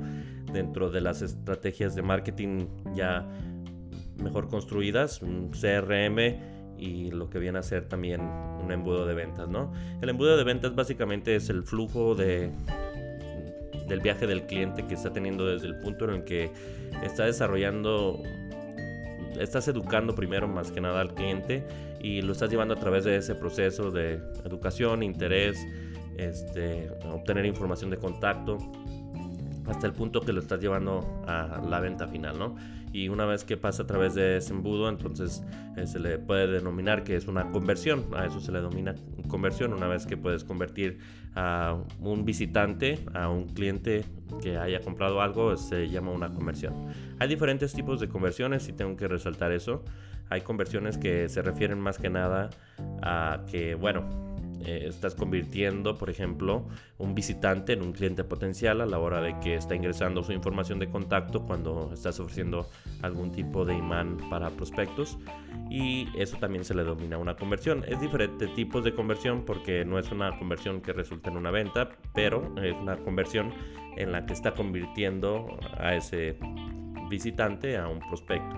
dentro 0.53 0.91
de 0.91 1.01
las 1.01 1.23
estrategias 1.23 1.95
de 1.95 2.03
marketing 2.03 2.67
ya 2.95 3.29
mejor 4.23 4.49
construidas, 4.49 5.23
un 5.23 5.51
CRM 5.51 6.19
y 6.79 7.11
lo 7.11 7.29
que 7.29 7.39
viene 7.39 7.59
a 7.59 7.63
ser 7.63 7.89
también 7.89 8.21
un 8.21 8.71
embudo 8.71 9.05
de 9.05 9.15
ventas, 9.15 9.49
¿no? 9.49 9.73
El 10.01 10.09
embudo 10.09 10.37
de 10.37 10.45
ventas 10.45 10.75
básicamente 10.75 11.37
es 11.37 11.51
el 11.51 11.65
flujo 11.65 12.15
de 12.15 12.53
del 13.89 14.01
viaje 14.01 14.27
del 14.27 14.43
cliente 14.43 14.87
que 14.87 14.95
está 14.95 15.13
teniendo 15.13 15.47
desde 15.47 15.67
el 15.67 15.77
punto 15.77 16.05
en 16.05 16.11
el 16.17 16.25
que 16.25 16.51
está 17.03 17.25
desarrollando, 17.25 18.23
estás 19.39 19.69
educando 19.69 20.15
primero 20.15 20.47
más 20.49 20.71
que 20.71 20.81
nada 20.81 21.01
al 21.01 21.15
cliente 21.15 21.65
y 22.01 22.23
lo 22.23 22.33
estás 22.33 22.51
llevando 22.51 22.75
a 22.75 22.79
través 22.79 23.05
de 23.05 23.17
ese 23.17 23.35
proceso 23.35 23.91
de 23.91 24.21
educación, 24.45 25.03
interés, 25.03 25.59
este, 26.17 26.91
obtener 27.13 27.47
información 27.47 27.91
de 27.91 27.97
contacto 27.97 28.59
hasta 29.67 29.87
el 29.87 29.93
punto 29.93 30.21
que 30.21 30.33
lo 30.33 30.41
estás 30.41 30.61
llevando 30.61 31.23
a 31.27 31.61
la 31.69 31.81
venta 31.81 32.07
final, 32.09 32.39
¿no? 32.39 32.57
Y 32.93 33.09
una 33.09 33.27
vez 33.27 33.45
que 33.45 33.57
pasa 33.57 33.83
a 33.83 33.87
través 33.87 34.15
de 34.15 34.39
ese 34.39 34.55
embudo, 34.55 34.89
entonces 34.89 35.43
eh, 35.77 35.87
se 35.87 35.99
le 35.99 36.19
puede 36.19 36.47
denominar 36.47 37.05
que 37.05 37.17
es 37.17 37.27
una 37.27 37.51
conversión. 37.51 38.07
A 38.17 38.25
eso 38.25 38.41
se 38.41 38.51
le 38.51 38.59
denomina 38.59 38.95
conversión. 39.29 39.75
Una 39.75 39.89
vez 39.89 40.07
que 40.07 40.17
puedes 40.17 40.43
convertir 40.43 40.99
a 41.35 41.77
un 42.01 42.25
visitante 42.25 42.99
a 43.15 43.29
un 43.29 43.49
cliente 43.49 44.05
que 44.43 44.57
haya 44.57 44.81
comprado 44.81 45.21
algo, 45.21 45.57
se 45.57 45.89
llama 45.89 46.13
una 46.13 46.33
conversión. 46.33 46.75
Hay 47.19 47.29
diferentes 47.29 47.73
tipos 47.73 48.01
de 48.01 48.09
conversiones 48.09 48.69
y 48.69 48.73
tengo 48.73 48.97
que 48.97 49.09
resaltar 49.09 49.53
eso. 49.53 49.85
Hay 50.31 50.43
conversiones 50.43 50.99
que 50.99 51.29
se 51.29 51.43
refieren 51.43 51.81
más 51.81 51.99
que 51.99 52.11
nada 52.11 52.51
a 53.03 53.45
que, 53.51 53.75
bueno, 53.75 54.28
eh, 54.65 54.87
estás 54.89 55.15
convirtiendo, 55.15 55.97
por 55.97 56.11
ejemplo, 56.11 56.67
un 56.99 57.15
visitante 57.15 57.73
en 57.73 57.83
un 57.83 57.93
cliente 57.93 58.25
potencial 58.25 58.81
a 58.81 58.87
la 58.87 58.99
hora 58.99 59.21
de 59.21 59.39
que 59.41 59.55
está 59.55 59.75
ingresando 59.75 60.23
su 60.23 60.33
información 60.33 60.79
de 60.79 60.89
contacto 60.89 61.45
cuando 61.45 61.91
estás 61.93 62.19
ofreciendo 62.21 62.69
algún 63.03 63.31
tipo 63.33 63.65
de 63.65 63.75
imán 63.75 64.19
para 64.31 64.51
prospectos 64.51 65.19
y 65.71 66.09
eso 66.17 66.37
también 66.39 66.65
se 66.65 66.75
le 66.75 66.83
denomina 66.83 67.19
una 67.19 67.37
conversión. 67.37 67.85
Es 67.87 68.01
diferente 68.01 68.47
tipos 68.49 68.85
de 68.85 68.95
conversión 68.95 69.45
porque 69.45 69.85
no 69.85 69.99
es 69.99 70.11
una 70.11 70.37
conversión 70.39 70.81
que 70.81 70.93
resulta 70.93 71.31
en 71.31 71.37
una 71.37 71.51
venta, 71.51 71.91
pero 72.15 72.55
es 72.63 72.75
una 72.75 72.97
conversión 72.97 73.53
en 73.97 74.13
la 74.13 74.27
que 74.27 74.33
está 74.33 74.55
convirtiendo 74.55 75.59
a 75.77 75.95
ese 75.95 76.39
visitante 77.09 77.77
a 77.77 77.89
un 77.89 78.01
prospecto. 78.01 78.57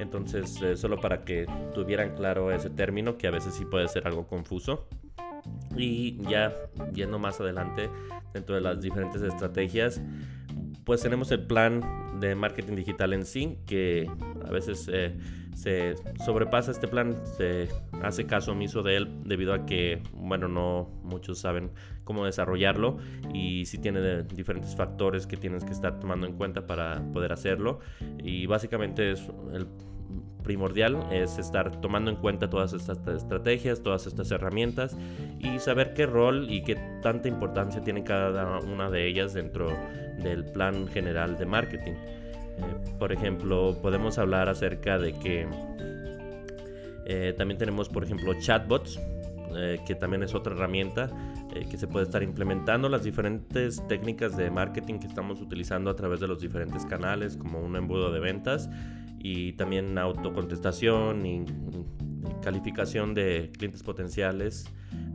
Entonces, 0.00 0.60
eh, 0.62 0.76
solo 0.76 0.98
para 0.98 1.24
que 1.24 1.46
tuvieran 1.74 2.14
claro 2.16 2.50
ese 2.50 2.70
término, 2.70 3.18
que 3.18 3.26
a 3.26 3.30
veces 3.30 3.54
sí 3.54 3.66
puede 3.66 3.86
ser 3.88 4.06
algo 4.06 4.26
confuso. 4.26 4.88
Y 5.76 6.16
ya 6.28 6.54
yendo 6.92 7.18
más 7.18 7.40
adelante 7.40 7.88
dentro 8.34 8.54
de 8.54 8.60
las 8.60 8.80
diferentes 8.80 9.22
estrategias, 9.22 10.00
pues 10.84 11.02
tenemos 11.02 11.30
el 11.30 11.46
plan 11.46 11.82
de 12.20 12.34
marketing 12.34 12.74
digital 12.74 13.12
en 13.12 13.24
sí, 13.24 13.58
que 13.66 14.10
a 14.44 14.50
veces 14.50 14.88
eh, 14.92 15.16
se 15.54 15.94
sobrepasa 16.24 16.70
este 16.70 16.88
plan, 16.88 17.16
se 17.36 17.68
hace 18.02 18.26
caso 18.26 18.52
omiso 18.52 18.82
de 18.82 18.96
él 18.96 19.08
debido 19.24 19.52
a 19.54 19.66
que, 19.66 20.02
bueno, 20.12 20.48
no 20.48 20.90
muchos 21.02 21.38
saben 21.38 21.70
cómo 22.04 22.24
desarrollarlo 22.24 22.98
y 23.32 23.66
si 23.66 23.78
tiene 23.78 24.22
diferentes 24.22 24.74
factores 24.74 25.26
que 25.26 25.36
tienes 25.36 25.64
que 25.64 25.72
estar 25.72 26.00
tomando 26.00 26.26
en 26.26 26.34
cuenta 26.34 26.66
para 26.66 27.02
poder 27.12 27.32
hacerlo. 27.32 27.80
Y 28.22 28.46
básicamente 28.46 29.12
es 29.12 29.28
el 29.52 29.66
primordial 30.42 31.06
es 31.12 31.38
estar 31.38 31.80
tomando 31.80 32.10
en 32.10 32.16
cuenta 32.16 32.50
todas 32.50 32.72
estas 32.72 32.98
estrategias, 33.06 33.82
todas 33.82 34.06
estas 34.06 34.30
herramientas 34.30 34.96
y 35.38 35.58
saber 35.58 35.94
qué 35.94 36.06
rol 36.06 36.50
y 36.50 36.62
qué 36.62 36.76
tanta 37.02 37.28
importancia 37.28 37.82
tiene 37.82 38.04
cada 38.04 38.58
una 38.60 38.90
de 38.90 39.06
ellas 39.06 39.34
dentro 39.34 39.68
del 40.22 40.44
plan 40.44 40.86
general 40.88 41.38
de 41.38 41.46
marketing. 41.46 41.92
Eh, 41.92 42.96
por 42.98 43.12
ejemplo, 43.12 43.76
podemos 43.80 44.18
hablar 44.18 44.48
acerca 44.48 44.98
de 44.98 45.12
que 45.14 45.46
eh, 47.06 47.34
también 47.36 47.58
tenemos, 47.58 47.88
por 47.88 48.04
ejemplo, 48.04 48.34
chatbots, 48.38 49.00
eh, 49.56 49.80
que 49.86 49.94
también 49.94 50.22
es 50.22 50.34
otra 50.34 50.54
herramienta 50.54 51.10
que 51.68 51.76
se 51.76 51.88
puede 51.88 52.04
estar 52.04 52.22
implementando, 52.22 52.88
las 52.88 53.02
diferentes 53.02 53.84
técnicas 53.88 54.36
de 54.36 54.52
marketing 54.52 55.00
que 55.00 55.08
estamos 55.08 55.40
utilizando 55.40 55.90
a 55.90 55.96
través 55.96 56.20
de 56.20 56.28
los 56.28 56.40
diferentes 56.40 56.86
canales, 56.86 57.36
como 57.36 57.58
un 57.58 57.74
embudo 57.74 58.12
de 58.12 58.20
ventas 58.20 58.70
y 59.20 59.52
también 59.52 59.98
autocontestación 59.98 61.26
y, 61.26 61.44
calificación 62.42 63.14
de 63.14 63.50
clientes 63.56 63.82
potenciales. 63.82 64.66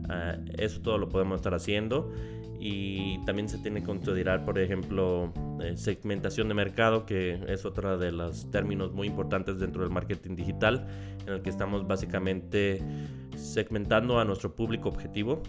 Ah, 0.08 0.36
eso 0.56 0.80
todo 0.80 0.98
lo 0.98 1.08
podemos 1.08 1.36
estar 1.36 1.54
haciendo 1.54 2.12
y 2.58 3.18
también 3.24 3.48
se 3.48 3.58
tiene 3.58 3.80
que 3.80 3.86
considerar, 3.86 4.44
por 4.44 4.58
ejemplo, 4.58 5.32
eh, 5.60 5.76
segmentación 5.76 6.48
de 6.48 6.54
mercado, 6.54 7.04
que 7.04 7.38
es 7.48 7.64
otro 7.64 7.98
de 7.98 8.12
los 8.12 8.50
términos 8.50 8.92
muy 8.92 9.08
importantes 9.08 9.58
dentro 9.58 9.82
del 9.82 9.90
marketing 9.90 10.36
digital, 10.36 10.86
en 11.26 11.34
el 11.34 11.42
que 11.42 11.50
estamos 11.50 11.86
básicamente 11.86 12.80
segmentando 13.36 14.18
a 14.18 14.24
nuestro 14.24 14.54
público 14.54 14.88
objetivo. 14.88 15.42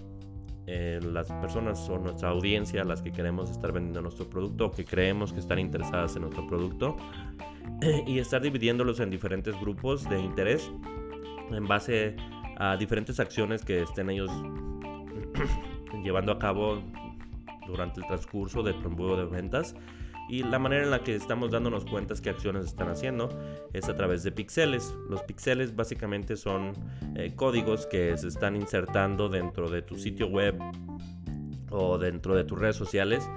Eh, 0.70 1.00
las 1.02 1.32
personas 1.32 1.88
o 1.90 1.98
nuestra 1.98 2.28
audiencia, 2.28 2.84
las 2.84 3.02
que 3.02 3.14
queremos 3.14 3.50
estar 3.50 3.72
vendiendo 3.72 4.02
nuestro 4.02 4.30
producto 4.30 4.66
o 4.66 4.72
que 4.74 4.84
creemos 4.84 5.32
que 5.32 5.40
están 5.40 5.60
interesadas 5.60 6.18
en 6.18 6.24
nuestro 6.24 6.46
producto 6.46 6.98
y 8.06 8.20
estar 8.20 8.42
dividiéndolos 8.42 9.00
en 9.00 9.10
diferentes 9.10 9.58
grupos 9.62 10.04
de 10.10 10.20
interés 10.20 10.70
en 11.52 11.66
base 11.68 12.18
a 12.58 12.76
diferentes 12.76 13.18
acciones 13.22 13.64
que 13.64 13.84
estén 13.84 14.10
ellos 14.10 14.30
llevando 16.04 16.34
a 16.34 16.40
cabo 16.40 16.84
durante 17.66 18.02
el 18.02 18.08
transcurso 18.08 18.62
del 18.62 18.76
embudo 18.84 19.16
de 19.16 19.26
ventas. 19.26 19.74
Y 20.30 20.44
la 20.44 20.60
manera 20.60 20.84
en 20.84 20.92
la 20.92 21.04
que 21.04 21.16
estamos 21.16 21.52
dándonos 21.52 21.86
cuenta 21.86 22.14
qué 22.22 22.30
acciones 22.30 22.66
están 22.66 22.90
haciendo 22.90 23.30
es 23.74 23.88
a 23.88 23.96
través 23.96 24.24
de 24.24 24.32
píxeles. 24.32 24.94
Los 25.10 25.24
píxeles 25.24 25.76
básicamente 25.76 26.36
son 26.36 26.74
eh, 27.16 27.34
códigos 27.36 27.86
que 27.86 28.18
se 28.18 28.28
están 28.28 28.56
insertando 28.56 29.30
dentro 29.30 29.70
de 29.70 29.82
tu 29.82 29.98
sitio 29.98 30.28
web 30.28 30.60
o 31.70 31.98
dentro 31.98 32.36
de 32.36 32.44
tus 32.44 32.60
redes 32.60 32.76
sociales 32.76 33.28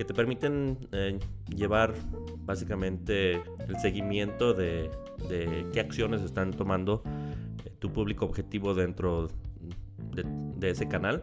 que 0.00 0.06
te 0.06 0.14
permiten 0.14 0.78
eh, 0.92 1.18
llevar 1.54 1.92
básicamente 2.46 3.32
el 3.68 3.78
seguimiento 3.82 4.54
de, 4.54 4.90
qué 5.74 5.80
acciones 5.80 6.22
están 6.22 6.52
tomando 6.52 7.02
eh, 7.66 7.70
tu 7.78 7.92
público 7.92 8.24
objetivo 8.24 8.72
dentro 8.72 9.28
de, 10.14 10.70
ese 10.70 10.88
canal. 10.88 11.22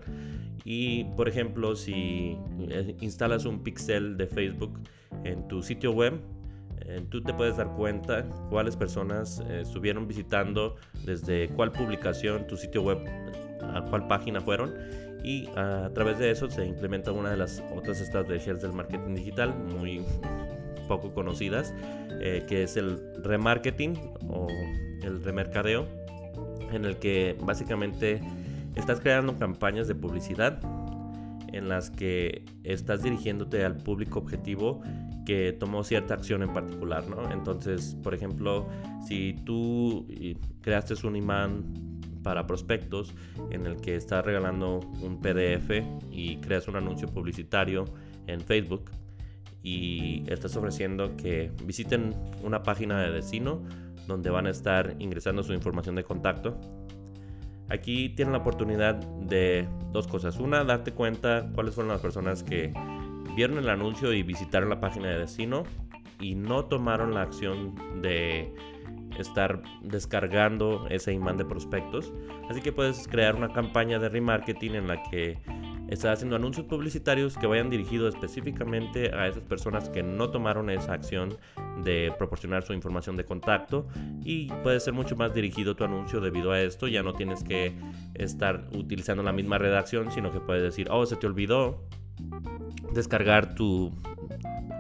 Y 0.64 1.06
por 1.16 1.28
ejemplo, 1.28 1.76
si 1.76 2.38
eh, 2.70 2.96
instalas 3.02 3.46
un 3.46 3.64
pixel 3.64 4.18
de 4.18 4.28
Facebook 4.28 4.80
en 5.24 5.48
tu 5.48 5.62
sitio 5.62 5.92
web, 5.92 6.20
eh, 6.82 7.02
tú 7.10 7.22
te 7.22 7.34
puedes 7.34 7.58
dar 7.58 7.74
cuenta 7.76 8.24
cuáles 8.50 8.76
personas 8.76 9.44
eh, 9.48 9.62
estuvieron 9.62 10.08
visitando, 10.08 10.76
desde 11.06 11.50
cuál 11.50 11.72
publicación, 11.72 12.48
tu 12.48 12.58
sitio 12.58 12.82
web, 12.82 13.00
a 13.62 13.82
cuál 13.90 14.08
página 14.08 14.42
fueron. 14.42 14.74
Y 15.24 15.48
a 15.56 15.90
través 15.94 16.20
de 16.20 16.32
eso 16.32 16.50
se 16.50 16.66
implementa 16.66 17.12
una 17.12 17.32
de 17.32 17.38
las 17.38 17.64
otras 17.76 18.00
estrategias 18.00 18.62
del 18.62 18.72
marketing 18.72 19.16
digital 19.16 19.54
muy 19.54 20.02
poco 20.88 21.12
conocidas, 21.14 21.74
que 22.20 22.64
es 22.64 22.78
el 22.78 23.02
remarketing 23.24 23.96
o 24.30 24.48
el 25.04 25.22
remercadeo, 25.24 25.88
en 26.72 26.86
el 26.86 26.98
que 26.98 27.36
básicamente 27.42 28.22
estás 28.78 29.00
creando 29.00 29.38
campañas 29.38 29.88
de 29.88 29.96
publicidad 29.96 30.60
en 31.52 31.70
las 31.70 31.90
que 31.90 32.46
estás 32.64 33.04
dirigiéndote 33.04 33.64
al 33.66 33.78
público 33.78 34.20
objetivo 34.20 34.82
que 35.26 35.52
tomó 35.54 35.84
cierta 35.84 36.14
acción 36.14 36.44
en 36.44 36.54
particular, 36.54 37.08
¿no? 37.10 37.32
Entonces, 37.32 37.98
por 38.02 38.14
ejemplo, 38.14 38.68
si 39.06 39.34
tú 39.46 40.08
creaste 40.62 40.96
un 41.06 41.16
imán 41.16 41.66
para 42.24 42.48
prospectos 42.48 43.14
en 43.52 43.66
el 43.66 43.78
que 43.78 43.96
estás 43.96 44.26
regalando 44.26 44.80
un 45.02 45.20
PDF 45.22 45.84
y 46.12 46.38
creas 46.38 46.68
un 46.68 46.76
anuncio 46.76 47.08
publicitario 47.08 47.86
en 48.28 48.42
Facebook 48.42 48.92
y 49.64 50.24
estás 50.28 50.56
ofreciendo 50.56 51.16
que 51.18 51.52
visiten 51.66 52.14
una 52.44 52.64
página 52.64 53.02
de 53.02 53.12
destino 53.12 53.64
donde 54.08 54.30
van 54.30 54.48
a 54.48 54.50
estar 54.50 54.96
ingresando 55.00 55.44
su 55.44 55.54
información 55.54 55.96
de 55.96 56.04
contacto. 56.04 56.60
Aquí 57.70 58.10
tienen 58.10 58.32
la 58.32 58.40
oportunidad 58.40 58.96
de 58.96 59.68
dos 59.92 60.08
cosas. 60.08 60.38
Una, 60.38 60.64
darte 60.64 60.94
cuenta 60.94 61.50
cuáles 61.54 61.76
fueron 61.76 61.92
las 61.92 62.02
personas 62.02 62.44
que 62.44 62.74
vieron 63.36 63.58
el 63.58 63.70
anuncio 63.70 64.14
y 64.14 64.24
visitaron 64.24 64.70
la 64.70 64.80
página 64.80 65.10
de 65.10 65.20
destino 65.20 65.64
y 66.20 66.36
no 66.36 66.66
tomaron 66.66 67.14
la 67.14 67.24
acción 67.24 67.76
de 68.02 68.54
estar 69.20 69.62
descargando 69.82 70.88
ese 70.90 71.14
imán 71.14 71.38
de 71.38 71.46
prospectos. 71.46 72.14
Así 72.50 72.62
que 72.62 72.72
puedes 72.72 73.08
crear 73.08 73.36
una 73.36 73.52
campaña 73.52 74.00
de 74.00 74.10
remarketing 74.10 74.76
en 74.76 74.88
la 74.88 75.04
que 75.04 75.38
estás 75.88 76.18
haciendo 76.18 76.36
anuncios 76.36 76.66
publicitarios 76.66 77.38
que 77.38 77.48
vayan 77.48 77.70
dirigidos 77.70 78.14
específicamente 78.14 79.14
a 79.14 79.28
esas 79.28 79.44
personas 79.44 79.90
que 79.90 80.04
no 80.04 80.30
tomaron 80.30 80.70
esa 80.70 80.94
acción 80.94 81.38
de 81.84 82.14
proporcionar 82.18 82.64
su 82.64 82.74
información 82.74 83.16
de 83.16 83.26
contacto 83.26 83.88
y 84.24 84.48
puede 84.64 84.80
ser 84.80 84.94
mucho 84.94 85.16
más 85.16 85.34
dirigido 85.34 85.76
tu 85.76 85.84
anuncio 85.84 86.20
debido 86.20 86.52
a 86.52 86.62
esto. 86.62 86.88
Ya 86.88 87.04
no 87.04 87.14
tienes 87.14 87.44
que 87.44 87.74
estar 88.16 88.68
utilizando 88.74 89.24
la 89.24 89.32
misma 89.32 89.58
redacción, 89.58 90.12
sino 90.12 90.32
que 90.32 90.40
puedes 90.40 90.64
decir, 90.64 90.88
oh, 90.92 91.06
se 91.06 91.16
te 91.16 91.28
olvidó 91.28 91.84
descargar 92.94 93.56
tu 93.56 93.94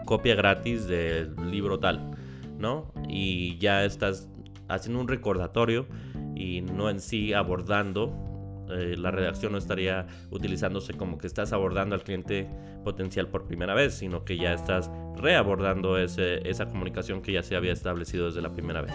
copia 0.05 0.35
gratis 0.35 0.87
del 0.87 1.35
libro 1.49 1.79
tal, 1.79 2.11
¿no? 2.57 2.91
Y 3.07 3.57
ya 3.59 3.85
estás 3.85 4.29
haciendo 4.67 4.99
un 4.99 5.07
recordatorio 5.07 5.87
y 6.35 6.61
no 6.61 6.89
en 6.89 6.99
sí 6.99 7.33
abordando. 7.33 8.26
Eh, 8.71 8.95
la 8.97 9.11
redacción 9.11 9.51
no 9.53 9.57
estaría 9.57 10.07
utilizándose 10.29 10.93
como 10.93 11.17
que 11.17 11.27
estás 11.27 11.53
abordando 11.53 11.95
al 11.95 12.03
cliente 12.03 12.47
potencial 12.83 13.27
por 13.27 13.45
primera 13.45 13.73
vez, 13.73 13.93
sino 13.95 14.23
que 14.25 14.37
ya 14.37 14.53
estás 14.53 14.89
reabordando 15.15 15.97
esa 15.97 16.65
comunicación 16.67 17.21
que 17.21 17.33
ya 17.33 17.43
se 17.43 17.55
había 17.55 17.73
establecido 17.73 18.27
desde 18.27 18.41
la 18.41 18.51
primera 18.51 18.81
vez. 18.81 18.93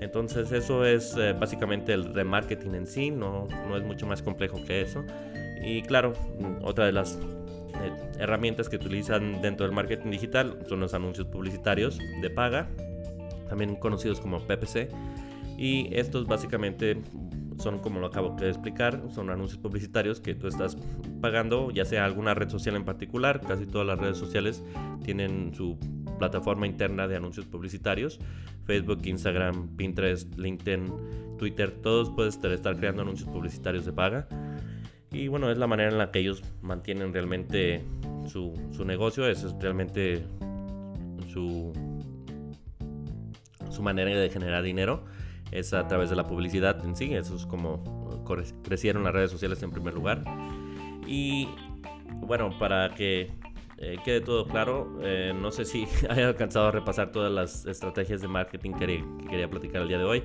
Entonces 0.00 0.52
eso 0.52 0.84
es 0.84 1.16
eh, 1.16 1.32
básicamente 1.32 1.92
el 1.92 2.12
remarketing 2.12 2.74
en 2.74 2.86
sí, 2.86 3.10
no, 3.10 3.46
no 3.68 3.76
es 3.76 3.84
mucho 3.84 4.06
más 4.06 4.22
complejo 4.22 4.58
que 4.66 4.82
eso. 4.82 5.04
Y 5.64 5.82
claro, 5.82 6.12
otra 6.62 6.84
de 6.84 6.92
las 6.92 7.18
eh, 7.82 7.92
herramientas 8.18 8.68
que 8.68 8.76
utilizan 8.76 9.40
dentro 9.40 9.66
del 9.66 9.74
marketing 9.74 10.10
digital 10.10 10.58
son 10.68 10.80
los 10.80 10.94
anuncios 10.94 11.26
publicitarios 11.26 11.98
de 12.20 12.30
paga, 12.30 12.68
también 13.48 13.76
conocidos 13.76 14.20
como 14.20 14.40
PPC. 14.46 14.88
Y 15.56 15.88
estos 15.94 16.26
básicamente 16.26 17.00
son 17.58 17.78
como 17.78 18.00
lo 18.00 18.06
acabo 18.06 18.36
de 18.36 18.48
explicar, 18.48 19.02
son 19.10 19.30
anuncios 19.30 19.58
publicitarios 19.58 20.20
que 20.20 20.34
tú 20.34 20.48
estás 20.48 20.76
pagando, 21.20 21.70
ya 21.70 21.84
sea 21.84 22.04
alguna 22.04 22.34
red 22.34 22.48
social 22.48 22.76
en 22.76 22.84
particular, 22.84 23.40
casi 23.40 23.66
todas 23.66 23.86
las 23.86 23.98
redes 23.98 24.18
sociales 24.18 24.62
tienen 25.04 25.54
su 25.54 25.78
plataforma 26.18 26.66
interna 26.66 27.08
de 27.08 27.16
anuncios 27.16 27.46
publicitarios, 27.46 28.18
Facebook, 28.64 29.00
Instagram, 29.04 29.76
Pinterest, 29.76 30.36
LinkedIn, 30.38 30.92
Twitter, 31.38 31.70
todos 31.70 32.10
pueden 32.10 32.32
estar 32.52 32.76
creando 32.76 33.02
anuncios 33.02 33.28
publicitarios 33.28 33.84
de 33.84 33.92
paga. 33.92 34.28
Y 35.10 35.28
bueno, 35.28 35.50
es 35.50 35.58
la 35.58 35.66
manera 35.66 35.90
en 35.90 35.98
la 35.98 36.10
que 36.10 36.18
ellos 36.20 36.42
mantienen 36.60 37.12
realmente 37.12 37.84
su, 38.26 38.52
su 38.72 38.84
negocio, 38.84 39.28
es 39.28 39.44
realmente 39.60 40.24
su, 41.32 41.72
su 43.70 43.82
manera 43.82 44.10
de 44.10 44.30
generar 44.30 44.62
dinero, 44.62 45.04
es 45.50 45.72
a 45.72 45.86
través 45.86 46.10
de 46.10 46.16
la 46.16 46.26
publicidad 46.26 46.84
en 46.84 46.96
sí, 46.96 47.14
eso 47.14 47.36
es 47.36 47.46
como 47.46 48.04
crecieron 48.62 49.04
las 49.04 49.12
redes 49.12 49.30
sociales 49.30 49.62
en 49.62 49.70
primer 49.70 49.94
lugar. 49.94 50.24
Y 51.06 51.48
bueno, 52.20 52.50
para 52.58 52.94
que 52.94 53.30
eh, 53.78 53.98
quede 54.04 54.20
todo 54.20 54.46
claro. 54.46 54.98
Eh, 55.02 55.32
no 55.34 55.50
sé 55.50 55.64
si 55.64 55.86
haya 56.08 56.28
alcanzado 56.28 56.68
a 56.68 56.70
repasar 56.70 57.12
todas 57.12 57.32
las 57.32 57.66
estrategias 57.66 58.20
de 58.20 58.28
marketing 58.28 58.72
que, 58.72 59.04
quería 59.28 59.48
platicar 59.48 59.82
el 59.82 59.88
día 59.88 59.98
de 59.98 60.04
hoy. 60.04 60.24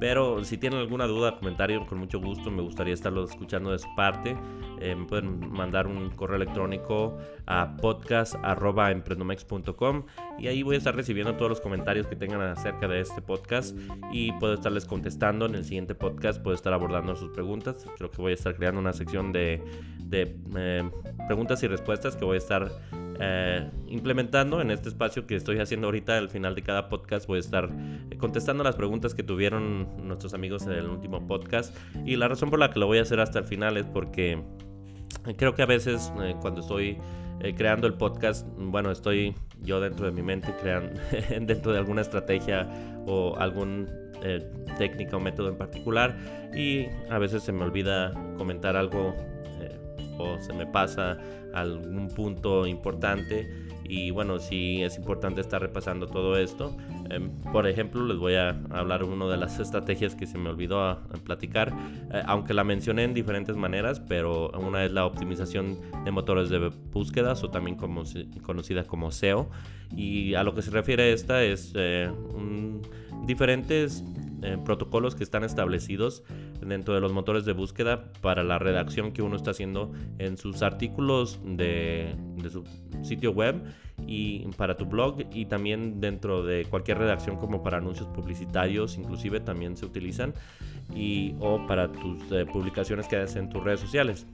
Pero 0.00 0.44
si 0.44 0.58
tienen 0.58 0.80
alguna 0.80 1.06
duda, 1.06 1.36
comentario, 1.36 1.86
con 1.86 1.98
mucho 1.98 2.20
gusto 2.20 2.50
me 2.50 2.62
gustaría 2.62 2.94
estarlo 2.94 3.24
escuchando 3.24 3.72
de 3.72 3.78
su 3.78 3.88
parte. 3.96 4.36
Eh, 4.80 4.94
me 4.94 5.06
pueden 5.06 5.50
mandar 5.50 5.86
un 5.86 6.10
correo 6.10 6.36
electrónico 6.36 7.16
a 7.46 7.76
podcast.emprendomex.com 7.76 10.04
y 10.38 10.48
ahí 10.48 10.62
voy 10.62 10.74
a 10.76 10.78
estar 10.78 10.94
recibiendo 10.94 11.34
todos 11.34 11.50
los 11.50 11.60
comentarios 11.60 12.06
que 12.06 12.16
tengan 12.16 12.40
acerca 12.42 12.88
de 12.88 13.00
este 13.00 13.22
podcast 13.22 13.76
y 14.12 14.32
puedo 14.32 14.54
estarles 14.54 14.84
contestando 14.84 15.46
en 15.46 15.54
el 15.54 15.64
siguiente 15.64 15.94
podcast, 15.94 16.42
puedo 16.42 16.54
estar 16.54 16.72
abordando 16.72 17.14
sus 17.16 17.30
preguntas. 17.30 17.86
Creo 17.96 18.10
que 18.10 18.22
voy 18.22 18.32
a 18.32 18.34
estar 18.34 18.54
creando 18.54 18.80
una 18.80 18.92
sección 18.92 19.32
de, 19.32 19.62
de 19.98 20.26
preguntas 21.26 21.62
y 21.62 21.68
respuestas 21.68 22.16
que 22.16 22.24
voy 22.24 22.36
a 22.36 22.38
estar 22.38 22.70
eh, 23.20 23.68
implementando 23.88 24.60
en 24.60 24.70
este 24.70 24.90
espacio 24.90 25.26
que 25.26 25.34
estoy 25.34 25.58
haciendo 25.58 25.88
ahorita 25.88 26.16
al 26.16 26.28
final 26.28 26.54
de 26.54 26.62
cada 26.62 26.88
podcast 26.88 27.26
voy 27.26 27.38
a 27.38 27.40
estar 27.40 27.68
eh, 28.10 28.16
contestando 28.16 28.62
las 28.62 28.76
preguntas 28.76 29.12
que 29.12 29.24
tuvieron 29.24 29.88
nuestros 30.06 30.34
amigos 30.34 30.66
en 30.66 30.72
el 30.72 30.86
último 30.86 31.26
podcast 31.26 31.76
y 32.06 32.14
la 32.14 32.28
razón 32.28 32.48
por 32.48 32.60
la 32.60 32.70
que 32.70 32.78
lo 32.78 32.86
voy 32.86 32.98
a 32.98 33.02
hacer 33.02 33.18
hasta 33.18 33.40
el 33.40 33.44
final 33.44 33.76
es 33.76 33.86
porque 33.86 34.40
creo 35.36 35.54
que 35.54 35.62
a 35.62 35.66
veces 35.66 36.12
eh, 36.22 36.34
cuando 36.40 36.60
estoy 36.60 36.98
creando 37.56 37.86
el 37.86 37.94
podcast 37.94 38.44
bueno 38.56 38.90
estoy 38.90 39.32
yo 39.62 39.80
dentro 39.80 40.06
de 40.06 40.12
mi 40.12 40.22
mente 40.22 40.52
creando 40.60 41.00
dentro 41.40 41.72
de 41.72 41.78
alguna 41.78 42.00
estrategia 42.00 42.68
o 43.06 43.36
algún 43.36 43.88
técnica 44.76 45.16
o 45.16 45.20
método 45.20 45.48
en 45.50 45.56
particular 45.56 46.16
y 46.52 46.86
a 47.08 47.18
veces 47.18 47.44
se 47.44 47.52
me 47.52 47.62
olvida 47.62 48.12
comentar 48.36 48.76
algo 48.76 49.14
o 50.18 50.38
se 50.40 50.52
me 50.52 50.66
pasa 50.66 51.16
algún 51.54 52.08
punto 52.08 52.66
importante 52.66 53.67
y 53.88 54.10
bueno, 54.10 54.38
sí 54.38 54.82
es 54.82 54.96
importante 54.96 55.40
estar 55.40 55.60
repasando 55.60 56.06
todo 56.06 56.36
esto. 56.36 56.76
Em, 57.10 57.30
por 57.52 57.66
ejemplo, 57.66 58.04
les 58.04 58.18
voy 58.18 58.34
a 58.34 58.50
hablar 58.70 59.02
una 59.02 59.26
de 59.26 59.38
las 59.38 59.58
estrategias 59.58 60.14
que 60.14 60.26
se 60.26 60.36
me 60.36 60.50
olvidó 60.50 60.82
a, 60.82 61.02
platicar, 61.24 61.72
eh, 62.12 62.22
aunque 62.26 62.54
la 62.54 62.64
mencioné 62.64 63.04
en 63.04 63.14
diferentes 63.14 63.56
maneras, 63.56 64.00
pero 64.00 64.50
una 64.50 64.84
es 64.84 64.92
la 64.92 65.06
optimización 65.06 65.78
de 66.04 66.10
motores 66.10 66.50
de 66.50 66.70
búsquedas 66.92 67.42
o 67.42 67.50
también 67.50 67.76
como, 67.76 68.04
conocida 68.42 68.84
como 68.84 69.10
SEO. 69.10 69.48
Y 69.96 70.34
a 70.34 70.42
lo 70.42 70.54
que 70.54 70.60
se 70.62 70.70
refiere 70.70 71.12
esta 71.12 71.42
es 71.42 71.72
eh, 71.74 72.10
diferentes 73.26 74.04
eh, 74.42 74.56
protocolos 74.64 75.14
que 75.14 75.24
están 75.24 75.44
establecidos 75.44 76.22
dentro 76.60 76.94
de 76.94 77.00
los 77.00 77.12
motores 77.12 77.44
de 77.44 77.52
búsqueda 77.52 78.12
para 78.20 78.44
la 78.44 78.58
redacción 78.58 79.12
que 79.12 79.22
uno 79.22 79.36
está 79.36 79.50
haciendo 79.50 79.92
en 80.18 80.36
sus 80.36 80.62
artículos 80.62 81.40
de, 81.44 82.14
su 82.50 82.64
sitio 83.02 83.32
web 83.32 83.62
y 84.06 84.46
para 84.56 84.76
tu 84.76 84.86
blog 84.86 85.24
y 85.32 85.46
también 85.46 86.00
dentro 86.00 86.44
de 86.44 86.64
cualquier 86.66 86.98
redacción 86.98 87.36
como 87.36 87.62
para 87.62 87.78
anuncios 87.78 88.08
publicitarios 88.08 88.96
inclusive 88.96 89.40
también 89.40 89.76
se 89.76 89.86
utilizan 89.86 90.34
y 90.94 91.34
o 91.40 91.66
para 91.66 91.90
tus 91.90 92.30
eh, 92.32 92.46
publicaciones 92.46 93.08
que 93.08 93.16
haces 93.16 93.36
en 93.36 93.50
tus 93.50 93.62
redes 93.62 93.80
sociales. 93.80 94.26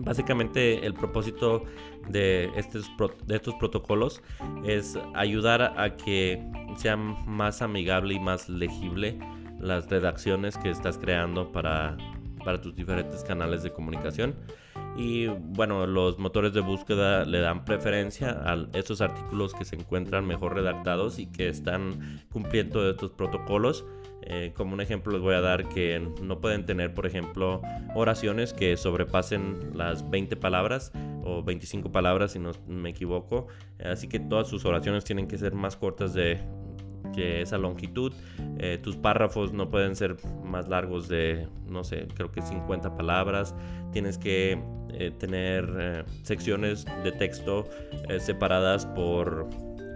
Básicamente 0.00 0.84
el 0.86 0.94
propósito 0.94 1.64
de 2.08 2.50
estos, 2.56 2.90
de 3.26 3.36
estos 3.36 3.54
protocolos 3.54 4.22
es 4.64 4.98
ayudar 5.14 5.74
a 5.76 5.96
que 5.96 6.42
sea 6.76 6.96
más 6.96 7.62
amigable 7.62 8.14
y 8.14 8.20
más 8.20 8.48
legible 8.48 9.18
las 9.58 9.88
redacciones 9.88 10.56
que 10.56 10.70
estás 10.70 10.98
creando 10.98 11.50
para, 11.52 11.96
para 12.44 12.60
tus 12.60 12.74
diferentes 12.74 13.24
canales 13.24 13.62
de 13.62 13.72
comunicación. 13.72 14.34
Y 14.96 15.26
bueno, 15.26 15.86
los 15.86 16.18
motores 16.18 16.52
de 16.52 16.60
búsqueda 16.60 17.24
le 17.24 17.38
dan 17.40 17.64
preferencia 17.64 18.30
a 18.44 18.66
estos 18.72 19.00
artículos 19.00 19.54
que 19.54 19.64
se 19.64 19.76
encuentran 19.76 20.26
mejor 20.26 20.54
redactados 20.54 21.20
y 21.20 21.26
que 21.26 21.48
están 21.48 22.24
cumpliendo 22.32 22.88
estos 22.90 23.12
protocolos 23.12 23.84
eh, 24.30 24.52
como 24.54 24.74
un 24.74 24.80
ejemplo 24.82 25.12
les 25.12 25.22
voy 25.22 25.34
a 25.34 25.40
dar 25.40 25.68
que 25.70 26.06
no 26.22 26.40
pueden 26.40 26.66
tener, 26.66 26.92
por 26.92 27.06
ejemplo, 27.06 27.62
oraciones 27.94 28.52
que 28.52 28.76
sobrepasen 28.76 29.70
las 29.74 30.08
20 30.10 30.36
palabras 30.36 30.92
o 31.24 31.42
25 31.42 31.90
palabras 31.90 32.32
si 32.32 32.38
no 32.38 32.52
me 32.66 32.90
equivoco. 32.90 33.46
Así 33.82 34.06
que 34.06 34.20
todas 34.20 34.48
sus 34.48 34.66
oraciones 34.66 35.04
tienen 35.04 35.28
que 35.28 35.38
ser 35.38 35.54
más 35.54 35.76
cortas 35.76 36.12
de 36.12 36.38
esa 37.16 37.58
longitud. 37.58 38.12
Eh, 38.58 38.78
tus 38.80 38.94
párrafos 38.94 39.52
no 39.52 39.68
pueden 39.70 39.96
ser 39.96 40.16
más 40.44 40.68
largos 40.68 41.08
de, 41.08 41.48
no 41.66 41.82
sé, 41.82 42.06
creo 42.14 42.30
que 42.30 42.42
50 42.42 42.96
palabras. 42.96 43.56
Tienes 43.92 44.18
que 44.18 44.62
eh, 44.92 45.10
tener 45.18 46.04
secciones 46.22 46.84
de 47.02 47.10
texto 47.10 47.68
separadas 48.20 48.86
por 48.86 49.48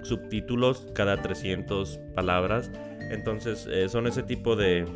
subtítulos 0.03 0.87
cada 0.95 1.21
300 1.21 1.99
palabras. 2.15 2.71
Entonces 3.13 3.69
son 3.91 4.07
ese 4.07 4.23
tipo 4.23 4.57
de, 4.57 4.87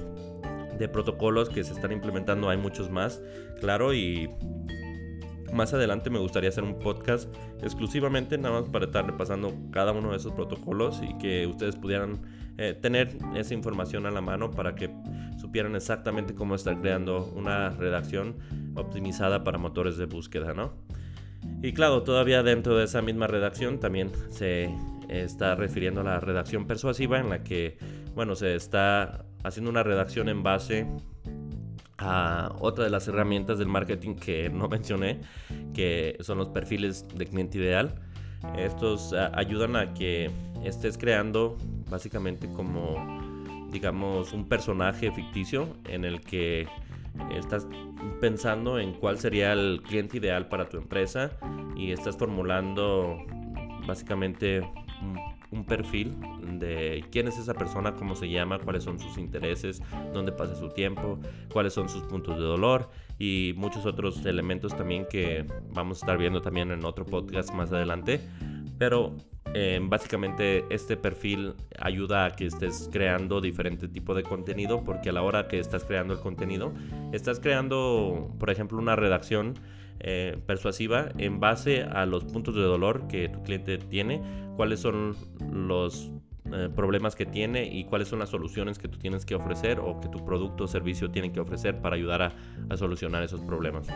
de 0.78 0.88
protocolos 0.88 1.48
que 1.48 1.62
se 1.64 1.72
están 1.72 1.92
implementando. 1.92 2.48
Hay 2.48 2.58
muchos 2.58 2.90
más, 2.90 3.22
claro, 3.60 3.94
y 3.94 4.28
más 5.52 5.72
adelante 5.72 6.10
me 6.10 6.18
gustaría 6.18 6.50
hacer 6.50 6.64
un 6.64 6.78
podcast 6.78 7.34
exclusivamente 7.62 8.36
nada 8.38 8.60
más 8.60 8.68
para 8.68 8.86
estar 8.86 9.06
repasando 9.06 9.54
cada 9.70 9.92
uno 9.92 10.10
de 10.10 10.16
esos 10.16 10.32
protocolos 10.32 11.00
y 11.02 11.16
que 11.18 11.46
ustedes 11.46 11.76
pudieran 11.76 12.20
eh, 12.58 12.74
tener 12.74 13.16
esa 13.34 13.54
información 13.54 14.06
a 14.06 14.10
la 14.10 14.20
mano 14.20 14.50
para 14.50 14.74
que 14.74 14.90
supieran 15.38 15.76
exactamente 15.76 16.34
cómo 16.34 16.54
estar 16.54 16.80
creando 16.80 17.32
una 17.34 17.70
redacción 17.70 18.36
optimizada 18.74 19.44
para 19.44 19.58
motores 19.58 19.96
de 19.96 20.06
búsqueda, 20.06 20.54
¿no? 20.54 20.72
Y 21.62 21.72
claro, 21.72 22.02
todavía 22.02 22.42
dentro 22.42 22.76
de 22.76 22.84
esa 22.84 23.02
misma 23.02 23.26
redacción 23.26 23.78
también 23.78 24.10
se 24.30 24.74
está 25.08 25.54
refiriendo 25.54 26.00
a 26.00 26.04
la 26.04 26.20
redacción 26.20 26.66
persuasiva 26.66 27.20
en 27.20 27.30
la 27.30 27.44
que, 27.44 27.78
bueno, 28.16 28.34
se 28.34 28.56
está 28.56 29.26
haciendo 29.44 29.70
una 29.70 29.82
redacción 29.82 30.30
en 30.30 30.42
base 30.42 30.86
a 31.98 32.50
otra 32.58 32.84
de 32.84 32.90
las 32.90 33.06
herramientas 33.08 33.58
del 33.58 33.68
marketing 33.68 34.14
que 34.14 34.48
no 34.48 34.68
mencioné, 34.70 35.20
que 35.74 36.16
son 36.20 36.38
los 36.38 36.48
perfiles 36.48 37.06
de 37.14 37.26
cliente 37.26 37.58
ideal. 37.58 37.94
Estos 38.56 39.12
ayudan 39.12 39.76
a 39.76 39.92
que 39.92 40.30
estés 40.64 40.96
creando 40.96 41.58
básicamente 41.90 42.48
como, 42.52 42.96
digamos, 43.70 44.32
un 44.32 44.48
personaje 44.48 45.12
ficticio 45.12 45.76
en 45.84 46.06
el 46.06 46.22
que 46.22 46.66
estás 47.34 47.66
pensando 48.20 48.78
en 48.78 48.94
cuál 48.94 49.18
sería 49.18 49.52
el 49.52 49.82
cliente 49.82 50.16
ideal 50.16 50.48
para 50.48 50.68
tu 50.70 50.78
empresa 50.78 51.32
y 51.76 51.92
estás 51.92 52.16
formulando 52.16 53.18
básicamente 53.86 54.62
un 55.56 55.64
perfil 55.64 56.16
de 56.58 57.04
quién 57.10 57.28
es 57.28 57.38
esa 57.38 57.54
persona, 57.54 57.94
cómo 57.94 58.14
se 58.14 58.28
llama, 58.28 58.58
cuáles 58.58 58.84
son 58.84 58.98
sus 58.98 59.18
intereses, 59.18 59.82
dónde 60.12 60.32
pasa 60.32 60.54
su 60.54 60.68
tiempo, 60.70 61.18
cuáles 61.52 61.72
son 61.72 61.88
sus 61.88 62.02
puntos 62.04 62.36
de 62.36 62.44
dolor 62.44 62.90
y 63.18 63.54
muchos 63.56 63.86
otros 63.86 64.24
elementos 64.26 64.76
también 64.76 65.06
que 65.08 65.46
vamos 65.70 65.98
a 65.98 66.00
estar 66.06 66.18
viendo 66.18 66.42
también 66.42 66.70
en 66.70 66.84
otro 66.84 67.04
podcast 67.04 67.52
más 67.54 67.72
adelante. 67.72 68.20
Pero 68.78 69.16
eh, 69.54 69.80
básicamente 69.82 70.64
este 70.68 70.96
perfil 70.96 71.54
ayuda 71.78 72.26
a 72.26 72.30
que 72.36 72.46
estés 72.46 72.90
creando 72.92 73.40
diferente 73.40 73.88
tipo 73.88 74.14
de 74.14 74.22
contenido 74.22 74.84
porque 74.84 75.08
a 75.08 75.12
la 75.12 75.22
hora 75.22 75.48
que 75.48 75.58
estás 75.58 75.84
creando 75.84 76.14
el 76.14 76.20
contenido, 76.20 76.74
estás 77.12 77.40
creando, 77.40 78.34
por 78.38 78.50
ejemplo, 78.50 78.78
una 78.78 78.96
redacción 78.96 79.54
eh, 80.00 80.38
persuasiva 80.46 81.08
en 81.18 81.40
base 81.40 81.82
a 81.82 82.06
los 82.06 82.24
puntos 82.24 82.54
de 82.54 82.62
dolor 82.62 83.08
que 83.08 83.28
tu 83.28 83.42
cliente 83.42 83.78
tiene, 83.78 84.20
cuáles 84.56 84.80
son 84.80 85.16
los 85.52 86.10
eh, 86.52 86.68
problemas 86.74 87.16
que 87.16 87.26
tiene 87.26 87.66
y 87.66 87.84
cuáles 87.84 88.08
son 88.08 88.20
las 88.20 88.28
soluciones 88.28 88.78
que 88.78 88.86
tú 88.86 88.98
tienes 88.98 89.26
que 89.26 89.34
ofrecer 89.34 89.80
o 89.80 90.00
que 90.00 90.08
tu 90.08 90.24
producto 90.24 90.64
o 90.64 90.66
servicio 90.68 91.10
tiene 91.10 91.32
que 91.32 91.40
ofrecer 91.40 91.80
para 91.80 91.96
ayudar 91.96 92.22
a, 92.22 92.76
solucionar 92.76 93.22
esos 93.24 93.40
problemas. 93.40 93.88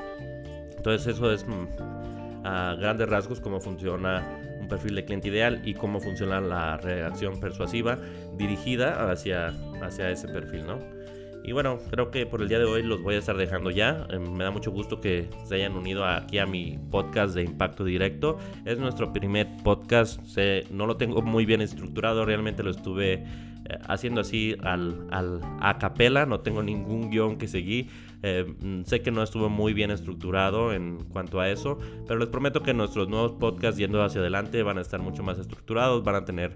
Entonces 0.76 1.14
eso 1.14 1.32
es 1.32 1.46
mm, 1.46 2.46
a 2.46 2.74
grandes 2.74 3.08
rasgos 3.08 3.40
cómo 3.40 3.60
funciona 3.60 4.26
un 4.60 4.66
perfil 4.66 4.96
de 4.96 5.04
cliente 5.04 5.28
ideal 5.28 5.62
y 5.64 5.74
cómo 5.74 6.00
funciona 6.00 6.40
la 6.40 6.76
reacción 6.76 7.38
persuasiva 7.38 7.98
dirigida 8.36 9.10
hacia, 9.10 9.54
hacia 9.80 10.10
ese 10.10 10.26
perfil, 10.26 10.66
¿no? 10.66 10.99
Y 11.42 11.53
bueno, 11.53 11.79
creo 11.90 12.11
que 12.11 12.26
por 12.26 12.42
el 12.42 12.48
día 12.48 12.59
de 12.59 12.66
hoy 12.66 12.83
los 12.83 13.03
voy 13.03 13.14
a 13.14 13.18
estar 13.18 13.37
dejando 13.37 13.70
ya. 13.70 14.07
Eh, 14.11 14.18
me 14.18 14.44
da 14.44 14.50
mucho 14.50 14.70
gusto 14.70 15.00
que 15.00 15.31
se 15.44 15.55
hayan 15.55 15.74
unido 15.74 16.05
aquí 16.05 16.38
a 16.38 16.46
mi 16.46 16.79
podcast 16.90 17.35
de 17.35 17.42
Impacto 17.42 17.85
Directo. 17.85 18.38
Es 18.66 18.79
nuestro 18.79 19.12
primer 19.12 19.48
podcast. 19.64 20.20
no 20.70 20.87
lo 20.87 20.96
tengo 20.96 21.22
muy 21.22 21.46
bien 21.46 21.62
estructurado, 21.62 22.26
realmente 22.26 22.62
lo 22.62 22.70
estuve 22.70 23.14
eh, 23.14 23.24
haciendo 23.88 24.20
así 24.20 24.55
al, 24.62 25.07
al, 25.11 25.40
a 25.61 25.79
capela. 25.79 26.26
No 26.26 26.40
tengo 26.40 26.62
ningún 26.62 27.11
guion 27.11 27.38
que 27.38 27.48
seguí. 27.48 27.88
Eh, 28.22 28.44
mm, 28.61 28.83
sé 28.85 29.00
que 29.00 29.11
no 29.11 29.22
estuvo 29.22 29.48
muy 29.48 29.72
bien 29.72 29.90
estructurado 29.90 30.74
en 30.74 30.98
cuanto 31.05 31.40
a 31.40 31.48
eso, 31.48 31.79
pero 32.07 32.20
les 32.20 32.29
prometo 32.29 32.62
que 32.62 32.74
nuestros 32.74 33.09
nuevos 33.09 33.33
podcasts 33.33 33.79
yendo 33.79 34.03
hacia 34.03 34.20
adelante 34.20 34.62
van 34.62 34.76
a 34.76 34.83
estar 34.83 35.00
mucho 35.00 35.22
más 35.22 35.38
estructurados, 35.38 36.05
van 36.05 36.16
a 36.16 36.24
tener 36.26 36.55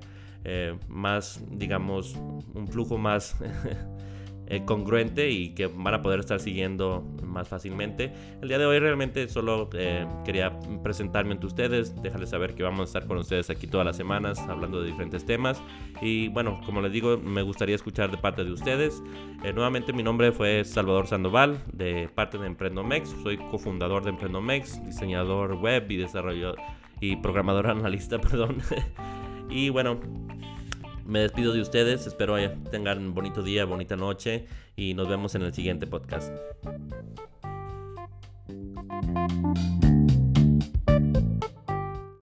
más, 0.88 1.42
digamos, 1.53 2.16
un 2.53 2.68
flujo 2.68 2.99
más 2.99 3.35
Eh, 4.46 4.62
congruente 4.66 5.30
y 5.30 5.54
que 5.54 5.68
van 5.68 5.94
a 5.94 6.02
poder 6.02 6.20
estar 6.20 6.38
siguiendo 6.38 7.02
más 7.22 7.48
fácilmente. 7.48 8.12
El 8.42 8.48
día 8.48 8.59
de 8.59 8.66
hoy 8.66 8.78
realmente 8.78 9.26
solo 9.28 9.70
eh, 9.72 10.07
quería 10.22 10.59
presentarme 10.83 11.33
ante 11.33 11.46
ustedes, 11.46 12.00
dejarles 12.02 12.28
saber 12.28 12.54
que 12.54 12.62
vamos 12.62 12.80
a 12.80 12.85
estar 12.85 13.07
con 13.07 13.16
ustedes 13.16 13.48
aquí 13.48 13.66
todas 13.66 13.87
las 13.87 13.96
semanas 13.96 14.38
hablando 14.40 14.83
de 14.83 14.88
diferentes 14.88 15.24
temas. 15.24 15.62
Y 16.02 16.28
bueno, 16.28 16.61
como 16.66 16.83
les 16.83 16.92
digo, 16.92 17.16
me 17.16 17.40
gustaría 17.40 17.74
escuchar 17.74 18.11
de 18.11 18.18
parte 18.18 18.44
de 18.44 18.52
ustedes. 18.52 19.02
Eh, 19.44 19.54
nuevamente 19.54 19.94
mi 19.94 20.02
nombre 20.02 20.30
fue 20.30 20.62
Salvador 20.64 21.07
Sandoval, 21.07 21.62
de 21.72 22.11
parte 22.14 22.37
de 22.37 22.46
Emprendomex. 22.46 23.16
Soy 23.22 23.38
cofundador 23.38 24.04
de 24.04 24.11
Emprendomex, 24.11 24.85
diseñador 24.85 25.54
web 25.54 25.90
y 25.90 25.96
desarrollador 25.96 26.59
y 27.00 27.16
programador 27.16 27.66
analista, 27.68 28.18
perdón. 28.18 28.59
y 29.48 29.70
bueno, 29.70 30.00
me 31.07 31.21
despido 31.21 31.53
de 31.53 31.61
ustedes, 31.61 32.07
espero 32.07 32.37
tengan 32.71 32.99
un 32.99 33.14
bonito 33.14 33.43
día, 33.43 33.64
bonita 33.64 33.97
noche 33.97 34.47
y 34.77 34.95
nos 34.95 35.09
vemos 35.09 35.35
en 35.35 35.43
el 35.43 35.55
siguiente 35.55 35.87
podcast. 35.87 36.33